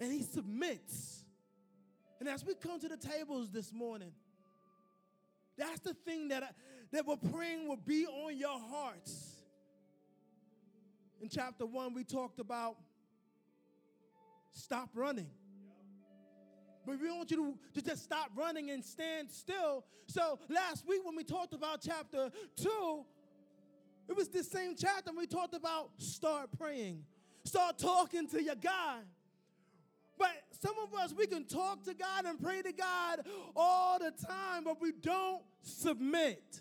And 0.00 0.12
he 0.12 0.22
submits 0.22 1.24
And 2.20 2.28
as 2.28 2.44
we 2.44 2.54
come 2.54 2.80
to 2.80 2.88
the 2.88 2.96
tables 2.96 3.50
this 3.50 3.72
morning, 3.72 4.12
that's 5.58 5.80
the 5.80 5.94
thing 5.94 6.28
that, 6.28 6.42
I, 6.42 6.48
that 6.92 7.06
we're 7.06 7.16
praying 7.16 7.68
will 7.68 7.76
be 7.76 8.06
on 8.06 8.36
your 8.36 8.58
hearts. 8.58 9.36
In 11.20 11.28
chapter 11.28 11.66
one, 11.66 11.94
we 11.94 12.02
talked 12.02 12.40
about 12.40 12.76
stop 14.52 14.88
running. 14.94 15.28
But 16.86 17.00
we 17.00 17.10
want 17.10 17.30
you 17.30 17.36
to, 17.36 17.80
to 17.80 17.86
just 17.86 18.04
stop 18.04 18.30
running 18.34 18.70
and 18.70 18.84
stand 18.84 19.30
still. 19.30 19.84
So 20.06 20.38
last 20.48 20.86
week, 20.86 21.04
when 21.04 21.16
we 21.16 21.24
talked 21.24 21.54
about 21.54 21.80
chapter 21.80 22.30
two, 22.56 23.04
it 24.08 24.16
was 24.16 24.28
this 24.28 24.50
same 24.50 24.74
chapter 24.76 25.10
we 25.16 25.26
talked 25.26 25.54
about 25.54 25.90
start 25.98 26.50
praying, 26.58 27.04
start 27.44 27.78
talking 27.78 28.28
to 28.28 28.42
your 28.42 28.56
God. 28.56 29.02
But 30.18 30.30
some 30.60 30.74
of 30.82 30.94
us, 30.94 31.12
we 31.16 31.26
can 31.26 31.44
talk 31.44 31.84
to 31.84 31.94
God 31.94 32.26
and 32.26 32.40
pray 32.40 32.62
to 32.62 32.72
God 32.72 33.26
all 33.56 33.98
the 33.98 34.12
time, 34.12 34.64
but 34.64 34.80
we 34.80 34.92
don't 34.92 35.42
submit. 35.62 36.60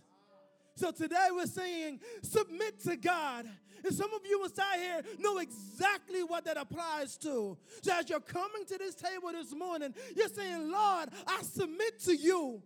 So 0.76 0.92
today 0.92 1.28
we're 1.32 1.46
saying, 1.46 2.00
submit 2.24 2.80
to 2.86 2.96
God. 2.96 3.46
And 3.84 3.94
some 3.94 4.14
of 4.14 4.22
you 4.26 4.44
inside 4.44 4.80
here 4.80 5.02
know 5.20 5.38
exactly 5.40 6.24
what 6.24 6.46
that 6.46 6.58
applies 6.58 7.18
to. 7.18 7.58
So 7.82 7.94
as 7.94 8.10
you're 8.10 8.20
coming 8.20 8.66
to 8.68 8.78
this 8.78 8.96
table 8.96 9.32
this 9.32 9.54
morning, 9.54 9.94
you're 10.16 10.28
saying, 10.30 10.72
Lord, 10.72 11.10
I 11.28 11.42
submit 11.42 12.00
to 12.06 12.16
you. 12.16 12.62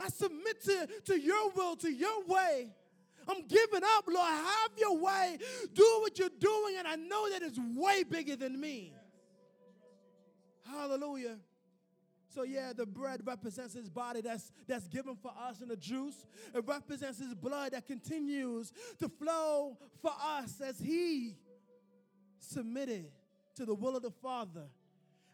I 0.00 0.08
submit 0.08 0.62
to, 0.64 0.88
to 1.06 1.20
your 1.20 1.50
will, 1.50 1.76
to 1.76 1.92
your 1.92 2.24
way. 2.26 2.70
I'm 3.28 3.46
giving 3.46 3.82
up, 3.84 4.04
Lord. 4.08 4.32
Have 4.32 4.70
your 4.76 4.96
way. 4.98 5.38
Do 5.74 5.98
what 6.00 6.18
you're 6.18 6.28
doing, 6.40 6.76
and 6.78 6.88
I 6.88 6.96
know 6.96 7.30
that 7.30 7.42
it's 7.42 7.58
way 7.76 8.02
bigger 8.02 8.36
than 8.36 8.60
me. 8.60 8.92
Hallelujah. 10.66 11.36
So 12.34 12.44
yeah, 12.44 12.72
the 12.74 12.86
bread 12.86 13.20
represents 13.24 13.74
his 13.74 13.90
body 13.90 14.22
that's 14.22 14.52
that's 14.66 14.88
given 14.88 15.16
for 15.16 15.32
us, 15.38 15.60
and 15.60 15.70
the 15.70 15.76
juice 15.76 16.26
it 16.54 16.64
represents 16.66 17.18
his 17.18 17.34
blood 17.34 17.72
that 17.72 17.86
continues 17.86 18.72
to 18.98 19.08
flow 19.08 19.76
for 20.00 20.12
us 20.22 20.60
as 20.60 20.78
he 20.78 21.36
submitted 22.38 23.10
to 23.56 23.66
the 23.66 23.74
will 23.74 23.96
of 23.96 24.02
the 24.02 24.10
Father 24.10 24.64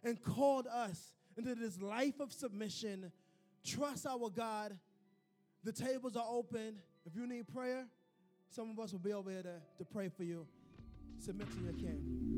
and 0.02 0.20
called 0.22 0.66
us 0.66 1.12
into 1.36 1.54
this 1.54 1.80
life 1.80 2.18
of 2.20 2.32
submission. 2.32 3.12
Trust 3.64 4.06
our 4.06 4.30
God. 4.30 4.76
The 5.64 5.72
tables 5.72 6.16
are 6.16 6.26
open. 6.28 6.76
If 7.06 7.14
you 7.16 7.26
need 7.26 7.46
prayer, 7.52 7.86
some 8.50 8.70
of 8.70 8.78
us 8.78 8.92
will 8.92 9.00
be 9.00 9.12
over 9.12 9.30
here 9.30 9.42
to, 9.42 9.60
to 9.78 9.84
pray 9.84 10.08
for 10.08 10.24
you. 10.24 10.46
Submit 11.18 11.48
to 11.52 11.64
your 11.64 11.72
King. 11.74 12.37